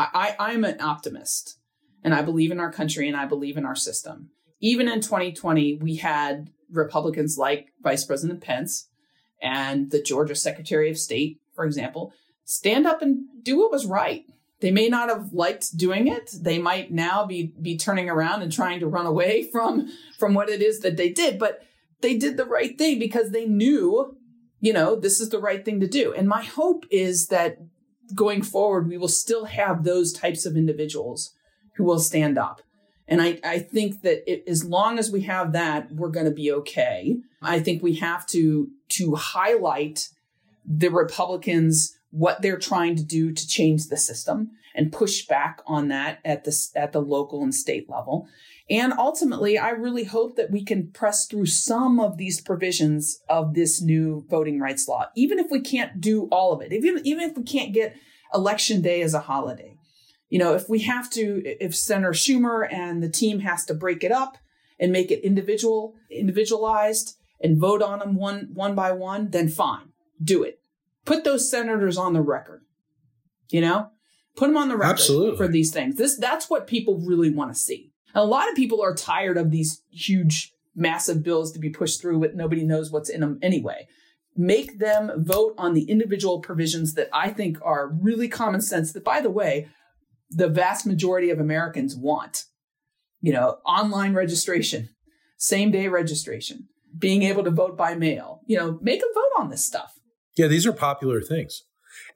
I, 0.01 0.35
I 0.39 0.53
I'm 0.53 0.65
an 0.65 0.81
optimist, 0.81 1.59
and 2.03 2.15
I 2.15 2.23
believe 2.23 2.51
in 2.51 2.61
our 2.61 2.73
country 2.73 3.09
and 3.09 3.17
I 3.17 3.27
believe 3.27 3.57
in 3.57 3.67
our 3.67 3.77
system. 3.77 4.31
Even 4.61 4.89
in 4.89 5.01
2020, 5.01 5.79
we 5.81 5.97
had 5.97 6.51
Republicans 6.71 7.37
like 7.39 7.73
Vice 7.83 8.05
President 8.05 8.41
Pence 8.41 8.89
and 9.43 9.91
the 9.91 10.03
Georgia 10.03 10.35
Secretary 10.35 10.91
of 10.91 10.99
State, 10.99 11.41
for 11.55 11.65
example, 11.65 12.13
stand 12.45 12.87
up 12.87 13.03
and 13.03 13.25
do 13.43 13.59
what 13.59 13.73
was 13.73 13.87
right. 13.87 14.25
They 14.61 14.71
may 14.71 14.89
not 14.89 15.09
have 15.09 15.33
liked 15.33 15.77
doing 15.77 16.07
it. 16.07 16.31
They 16.39 16.59
might 16.59 16.93
now 16.93 17.25
be 17.25 17.55
be 17.61 17.79
turning 17.79 18.11
around 18.11 18.43
and 18.43 18.53
trying 18.53 18.81
to 18.81 18.87
run 18.87 19.07
away 19.07 19.43
from 19.53 19.89
from 20.19 20.35
what 20.35 20.49
it 20.49 20.63
is 20.63 20.81
that 20.81 20.97
they 20.97 21.11
did, 21.11 21.39
but 21.39 21.63
they 22.01 22.17
did 22.17 22.37
the 22.37 22.47
right 22.47 22.77
thing 22.79 22.99
because 22.99 23.31
they 23.31 23.47
knew, 23.47 24.17
you 24.61 24.73
know, 24.73 24.97
this 24.97 25.21
is 25.21 25.31
the 25.31 25.39
right 25.39 25.65
thing 25.65 25.81
to 25.81 25.87
do. 25.87 26.13
And 26.15 26.29
my 26.29 26.43
hope 26.43 26.85
is 26.91 27.29
that 27.29 27.59
going 28.15 28.43
forward 28.43 28.89
we 28.89 28.99
will 28.99 29.09
still 29.09 29.47
have 29.47 29.85
those 29.85 30.13
types 30.13 30.47
of 30.47 30.57
individuals 30.57 31.35
who 31.77 31.85
will 31.85 31.99
stand 31.99 32.39
up 32.39 32.63
and 33.11 33.21
I, 33.21 33.41
I 33.43 33.59
think 33.59 34.03
that 34.03 34.23
it, 34.31 34.45
as 34.47 34.65
long 34.65 34.97
as 34.97 35.11
we 35.11 35.23
have 35.23 35.53
that, 35.53 35.91
we're 35.93 36.11
going 36.11 36.27
to 36.27 36.33
be 36.33 36.53
okay. 36.53 37.19
I 37.43 37.59
think 37.59 37.83
we 37.83 37.97
have 37.97 38.25
to 38.27 38.69
to 38.91 39.17
highlight 39.17 40.09
the 40.65 40.91
Republicans 40.91 41.97
what 42.13 42.41
they're 42.41 42.59
trying 42.59 42.95
to 42.97 43.03
do 43.03 43.33
to 43.33 43.49
change 43.49 43.89
the 43.89 43.97
system 43.97 44.53
and 44.75 44.93
push 44.93 45.27
back 45.27 45.61
on 45.67 45.89
that 45.89 46.21
at 46.25 46.45
the 46.45 46.57
at 46.77 46.93
the 46.93 47.03
local 47.03 47.43
and 47.43 47.55
state 47.55 47.91
level. 47.91 48.29
And 48.71 48.93
ultimately, 48.93 49.59
I 49.59 49.71
really 49.71 50.05
hope 50.05 50.37
that 50.37 50.53
we 50.53 50.65
can 50.65 50.93
press 50.93 51.27
through 51.27 51.47
some 51.47 51.99
of 51.99 52.17
these 52.17 52.41
provisions 52.41 53.21
of 53.29 53.55
this 53.55 53.83
new 53.83 54.25
voting 54.31 54.61
rights 54.61 54.87
law, 54.87 55.07
even 55.17 55.41
if 55.41 55.51
we 55.51 55.61
can't 55.61 56.01
do 56.01 56.29
all 56.31 56.53
of 56.53 56.63
it, 56.63 56.73
even, 56.73 57.05
even 57.05 57.29
if 57.29 57.37
we 57.37 57.43
can't 57.43 57.75
get 57.75 57.97
election 58.33 58.81
day 58.81 59.03
as 59.03 59.13
a 59.13 59.21
holiday 59.21 59.77
you 60.31 60.39
know, 60.39 60.55
if 60.55 60.69
we 60.69 60.79
have 60.81 61.11
to, 61.11 61.43
if 61.45 61.75
Senator 61.75 62.13
Schumer 62.13 62.73
and 62.73 63.03
the 63.03 63.09
team 63.09 63.41
has 63.41 63.65
to 63.67 63.75
break 63.75 64.03
it 64.05 64.13
up 64.13 64.39
and 64.79 64.93
make 64.93 65.11
it 65.11 65.25
individual, 65.25 65.97
individualized 66.09 67.17
and 67.43 67.61
vote 67.61 67.83
on 67.83 67.99
them 67.99 68.15
one, 68.15 68.51
one 68.55 68.75
by 68.75 68.93
one, 68.93 69.31
then 69.31 69.49
fine, 69.49 69.91
do 70.23 70.43
it. 70.45 70.61
Put 71.05 71.25
those 71.25 71.51
senators 71.51 71.99
on 71.99 72.13
the 72.13 72.23
record, 72.23 72.63
you 73.51 73.61
know, 73.61 73.91
put 74.37 74.47
them 74.47 74.57
on 74.57 74.69
the 74.69 74.77
record 74.77 74.93
Absolutely. 74.93 75.37
for 75.37 75.49
these 75.49 75.73
things. 75.73 75.97
This, 75.97 76.17
that's 76.17 76.49
what 76.49 76.69
people 76.69 77.03
really 77.05 77.31
want 77.31 77.53
to 77.53 77.59
see. 77.59 77.90
A 78.15 78.25
lot 78.25 78.49
of 78.49 78.57
people 78.57 78.83
are 78.83 78.95
tired 78.95 79.37
of 79.37 79.51
these 79.51 79.83
huge, 79.91 80.53
massive 80.75 81.23
bills 81.23 81.53
to 81.53 81.59
be 81.59 81.71
pushed 81.71 82.01
through 82.01 82.19
with 82.19 82.35
nobody 82.35 82.65
knows 82.65 82.91
what's 82.91 83.11
in 83.11 83.21
them 83.21 83.39
anyway 83.43 83.87
make 84.37 84.79
them 84.79 85.11
vote 85.17 85.55
on 85.59 85.75
the 85.75 85.83
individual 85.83 86.39
provisions 86.41 86.95
that 86.95 87.09
I 87.13 87.31
think 87.31 87.59
are 87.63 87.89
really 87.89 88.29
common 88.29 88.61
sense 88.61 88.93
that 88.93 89.05
by 89.05 89.21
the 89.21 89.29
way 89.29 89.69
the 90.31 90.49
vast 90.49 90.87
majority 90.87 91.31
of 91.31 91.41
Americans 91.41 91.97
want. 91.97 92.45
You 93.21 93.33
know, 93.33 93.59
online 93.67 94.15
registration, 94.15 94.89
same 95.37 95.71
day 95.71 95.89
registration, 95.89 96.69
being 96.97 97.23
able 97.23 97.45
to 97.45 97.51
vote 97.51 97.77
by 97.77 97.95
mail. 97.95 98.41
You 98.47 98.57
know, 98.57 98.79
make 98.81 99.01
them 99.01 99.11
vote 99.15 99.43
on 99.43 99.51
this 99.51 99.65
stuff. 99.65 99.93
Yeah, 100.37 100.47
these 100.47 100.67
are 100.67 100.73
popular 100.73 101.21
things. 101.21 101.65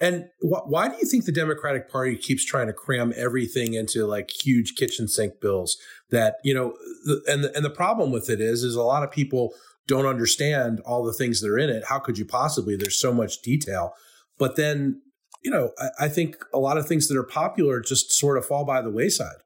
And 0.00 0.26
wh- 0.40 0.66
why 0.66 0.88
do 0.88 0.96
you 0.96 1.06
think 1.06 1.24
the 1.24 1.32
Democratic 1.32 1.90
Party 1.90 2.16
keeps 2.16 2.44
trying 2.44 2.66
to 2.66 2.72
cram 2.72 3.12
everything 3.16 3.74
into 3.74 4.06
like 4.06 4.30
huge 4.30 4.74
kitchen 4.76 5.08
sink 5.08 5.40
bills? 5.40 5.76
That 6.10 6.36
you 6.44 6.54
know, 6.54 6.74
the, 7.04 7.22
and 7.26 7.44
the, 7.44 7.56
and 7.56 7.64
the 7.64 7.70
problem 7.70 8.12
with 8.12 8.28
it 8.30 8.40
is, 8.40 8.62
is 8.62 8.74
a 8.74 8.82
lot 8.82 9.02
of 9.02 9.10
people 9.10 9.54
don't 9.86 10.06
understand 10.06 10.80
all 10.80 11.04
the 11.04 11.12
things 11.12 11.40
that 11.40 11.50
are 11.50 11.58
in 11.58 11.70
it. 11.70 11.84
How 11.88 11.98
could 11.98 12.18
you 12.18 12.24
possibly? 12.24 12.76
There's 12.76 13.00
so 13.00 13.12
much 13.12 13.42
detail. 13.42 13.94
But 14.38 14.56
then 14.56 15.00
you 15.44 15.50
know, 15.50 15.72
I, 15.78 16.06
I 16.06 16.08
think 16.08 16.36
a 16.52 16.58
lot 16.58 16.78
of 16.78 16.88
things 16.88 17.06
that 17.08 17.18
are 17.18 17.22
popular 17.22 17.80
just 17.80 18.12
sort 18.12 18.38
of 18.38 18.46
fall 18.46 18.64
by 18.64 18.80
the 18.80 18.90
wayside 18.90 19.36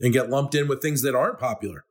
and 0.00 0.12
get 0.12 0.28
lumped 0.28 0.54
in 0.54 0.68
with 0.68 0.82
things 0.82 1.02
that 1.02 1.14
aren't 1.14 1.38
popular. 1.38 1.84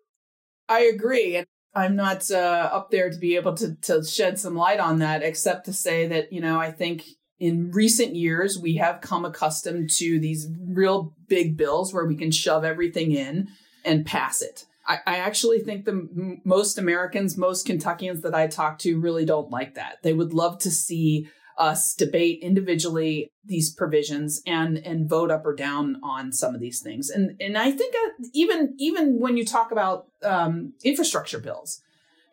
I 0.68 0.82
agree. 0.82 1.38
And 1.38 1.48
I'm 1.74 1.96
not 1.96 2.30
uh, 2.30 2.70
up 2.72 2.92
there 2.92 3.10
to 3.10 3.18
be 3.18 3.38
able 3.38 3.54
to, 3.56 3.76
to 3.84 4.04
shed 4.04 4.38
some 4.38 4.56
light 4.56 4.80
on 4.80 5.00
that, 5.00 5.24
except 5.24 5.66
to 5.66 5.74
say 5.74 6.08
that, 6.08 6.34
you 6.34 6.42
know, 6.42 6.60
I 6.60 6.72
think 6.72 7.06
in 7.42 7.72
recent 7.72 8.16
years, 8.16 8.60
we 8.60 8.76
have 8.76 9.02
come 9.02 9.26
accustomed 9.26 9.90
to 9.90 10.20
these 10.20 10.48
real 10.68 11.16
big 11.28 11.58
bills 11.58 11.92
where 11.92 12.06
we 12.06 12.16
can 12.16 12.30
shove 12.30 12.64
everything 12.64 13.14
in 13.14 13.48
and 13.84 14.06
pass 14.06 14.44
it. 14.44 14.66
I, 14.88 15.00
I 15.08 15.18
actually 15.18 15.60
think 15.60 15.86
the 15.86 15.92
m- 15.92 16.42
most 16.46 16.78
Americans, 16.78 17.38
most 17.38 17.66
Kentuckians 17.66 18.22
that 18.22 18.36
I 18.36 18.46
talk 18.46 18.78
to 18.80 19.00
really 19.00 19.26
don't 19.26 19.50
like 19.50 19.74
that. 19.74 20.04
They 20.04 20.14
would 20.14 20.34
love 20.34 20.60
to 20.60 20.70
see 20.70 21.30
us 21.58 21.96
debate 21.96 22.44
individually 22.44 23.32
these 23.44 23.74
provisions 23.74 24.42
and 24.46 24.78
and 24.78 25.10
vote 25.10 25.32
up 25.32 25.44
or 25.44 25.56
down 25.56 26.00
on 26.04 26.32
some 26.32 26.54
of 26.54 26.62
these 26.62 26.80
things. 26.80 27.10
And 27.10 27.42
and 27.42 27.58
I 27.58 27.72
think 27.72 27.96
uh, 27.96 28.28
even 28.34 28.76
even 28.78 29.20
when 29.20 29.36
you 29.36 29.46
talk 29.46 29.72
about 29.72 30.06
um, 30.22 30.74
infrastructure 30.84 31.40
bills 31.40 31.82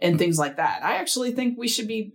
and 0.02 0.18
things 0.18 0.38
like 0.38 0.56
that, 0.56 0.84
I 0.84 0.96
actually 0.96 1.32
think 1.32 1.56
we 1.56 1.66
should 1.66 1.88
be 1.88 2.12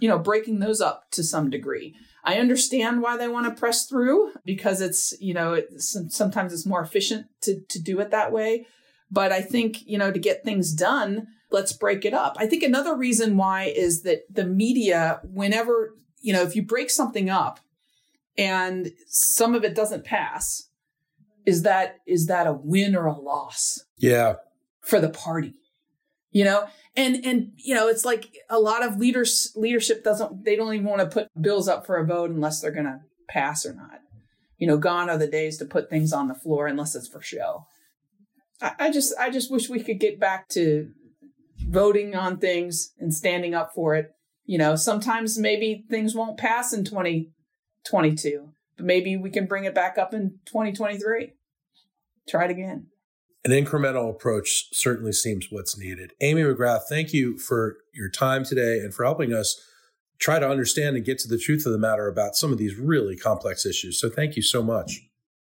you 0.00 0.08
know, 0.08 0.18
breaking 0.18 0.58
those 0.58 0.80
up 0.80 1.10
to 1.12 1.22
some 1.22 1.50
degree. 1.50 1.94
I 2.24 2.38
understand 2.38 3.02
why 3.02 3.16
they 3.16 3.28
want 3.28 3.46
to 3.46 3.60
press 3.60 3.86
through 3.86 4.32
because 4.44 4.80
it's, 4.80 5.12
you 5.20 5.34
know, 5.34 5.52
it's, 5.52 5.96
sometimes 6.08 6.52
it's 6.52 6.66
more 6.66 6.80
efficient 6.80 7.26
to, 7.42 7.60
to 7.68 7.80
do 7.80 8.00
it 8.00 8.10
that 8.10 8.32
way. 8.32 8.66
But 9.10 9.30
I 9.30 9.42
think, 9.42 9.86
you 9.86 9.98
know, 9.98 10.10
to 10.10 10.18
get 10.18 10.42
things 10.42 10.72
done, 10.72 11.26
let's 11.50 11.72
break 11.72 12.04
it 12.04 12.14
up. 12.14 12.36
I 12.38 12.46
think 12.46 12.62
another 12.62 12.96
reason 12.96 13.36
why 13.36 13.64
is 13.64 14.02
that 14.02 14.22
the 14.30 14.46
media, 14.46 15.20
whenever, 15.22 15.94
you 16.20 16.32
know, 16.32 16.42
if 16.42 16.56
you 16.56 16.62
break 16.62 16.90
something 16.90 17.28
up 17.28 17.60
and 18.38 18.90
some 19.06 19.54
of 19.54 19.62
it 19.62 19.74
doesn't 19.74 20.04
pass, 20.04 20.68
is 21.46 21.62
that 21.62 21.96
is 22.06 22.26
that 22.26 22.46
a 22.46 22.54
win 22.54 22.96
or 22.96 23.04
a 23.04 23.18
loss? 23.18 23.84
Yeah. 23.98 24.36
For 24.80 24.98
the 24.98 25.10
party. 25.10 25.54
You 26.34 26.42
know, 26.42 26.66
and 26.96 27.24
and 27.24 27.52
you 27.56 27.76
know 27.76 27.86
it's 27.86 28.04
like 28.04 28.36
a 28.50 28.58
lot 28.58 28.84
of 28.84 28.98
leaders 28.98 29.52
leadership 29.54 30.02
doesn't 30.02 30.44
they 30.44 30.56
don't 30.56 30.74
even 30.74 30.86
want 30.86 31.00
to 31.00 31.06
put 31.06 31.28
bills 31.40 31.68
up 31.68 31.86
for 31.86 31.96
a 31.96 32.04
vote 32.04 32.30
unless 32.30 32.60
they're 32.60 32.72
going 32.72 32.86
to 32.86 33.00
pass 33.28 33.64
or 33.64 33.72
not. 33.72 34.00
You 34.58 34.66
know 34.66 34.76
gone 34.76 35.08
are 35.08 35.16
the 35.16 35.28
days 35.28 35.58
to 35.58 35.64
put 35.64 35.88
things 35.88 36.12
on 36.12 36.26
the 36.26 36.34
floor 36.34 36.66
unless 36.66 36.96
it's 36.96 37.06
for 37.06 37.22
show. 37.22 37.66
I, 38.60 38.72
I 38.80 38.90
just 38.90 39.14
i 39.18 39.30
just 39.30 39.50
wish 39.50 39.68
we 39.68 39.82
could 39.82 40.00
get 40.00 40.18
back 40.18 40.48
to 40.50 40.90
voting 41.68 42.16
on 42.16 42.38
things 42.38 42.92
and 42.98 43.14
standing 43.14 43.54
up 43.54 43.72
for 43.72 43.94
it. 43.94 44.10
You 44.44 44.58
know 44.58 44.74
sometimes 44.74 45.38
maybe 45.38 45.84
things 45.88 46.16
won't 46.16 46.36
pass 46.36 46.72
in 46.72 46.84
2022 46.84 48.48
but 48.76 48.86
maybe 48.86 49.16
we 49.16 49.30
can 49.30 49.46
bring 49.46 49.64
it 49.64 49.74
back 49.74 49.98
up 49.98 50.12
in 50.12 50.40
2023 50.46 51.32
try 52.28 52.44
it 52.44 52.50
again 52.50 52.88
an 53.44 53.50
incremental 53.50 54.10
approach 54.10 54.68
certainly 54.72 55.12
seems 55.12 55.48
what's 55.50 55.78
needed. 55.78 56.12
Amy 56.20 56.42
McGrath, 56.42 56.84
thank 56.88 57.12
you 57.12 57.38
for 57.38 57.76
your 57.92 58.08
time 58.08 58.44
today 58.44 58.78
and 58.78 58.94
for 58.94 59.04
helping 59.04 59.34
us 59.34 59.60
try 60.18 60.38
to 60.38 60.48
understand 60.48 60.96
and 60.96 61.04
get 61.04 61.18
to 61.18 61.28
the 61.28 61.38
truth 61.38 61.66
of 61.66 61.72
the 61.72 61.78
matter 61.78 62.08
about 62.08 62.36
some 62.36 62.52
of 62.52 62.58
these 62.58 62.76
really 62.76 63.16
complex 63.16 63.66
issues. 63.66 64.00
So 64.00 64.08
thank 64.08 64.36
you 64.36 64.42
so 64.42 64.62
much. 64.62 65.00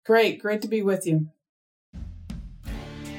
Great. 0.07 0.41
Great 0.41 0.63
to 0.63 0.69
be 0.69 0.83
with 0.83 1.07
you. 1.07 1.29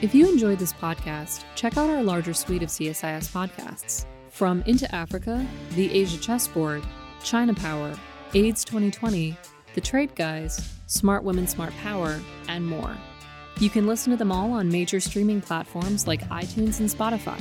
If 0.02 0.16
you 0.16 0.32
enjoyed 0.32 0.58
this 0.58 0.74
podcast, 0.74 1.44
check 1.56 1.78
out 1.78 1.90
our 1.90 2.02
larger 2.02 2.34
suite 2.34 2.64
of 2.64 2.70
CSIS 2.70 3.30
podcasts 3.30 4.06
from 4.30 4.64
Into 4.66 4.94
Africa, 4.96 5.46
The 5.76 5.94
Asia 5.94 6.18
Chessboard, 6.18 6.84
China 7.24 7.54
Power, 7.54 7.94
AIDS 8.34 8.64
2020, 8.64 9.38
The 9.76 9.82
Trade 9.82 10.16
Guys, 10.16 10.74
Smart 10.88 11.24
Women, 11.24 11.46
Smart 11.46 11.74
Power, 11.82 12.20
and 12.48 12.66
more. 12.66 12.96
You 13.62 13.70
can 13.70 13.86
listen 13.86 14.10
to 14.10 14.18
them 14.18 14.32
all 14.32 14.54
on 14.54 14.70
major 14.70 15.00
streaming 15.00 15.40
platforms 15.40 16.08
like 16.08 16.28
iTunes 16.30 16.80
and 16.80 16.90
Spotify. 16.90 17.40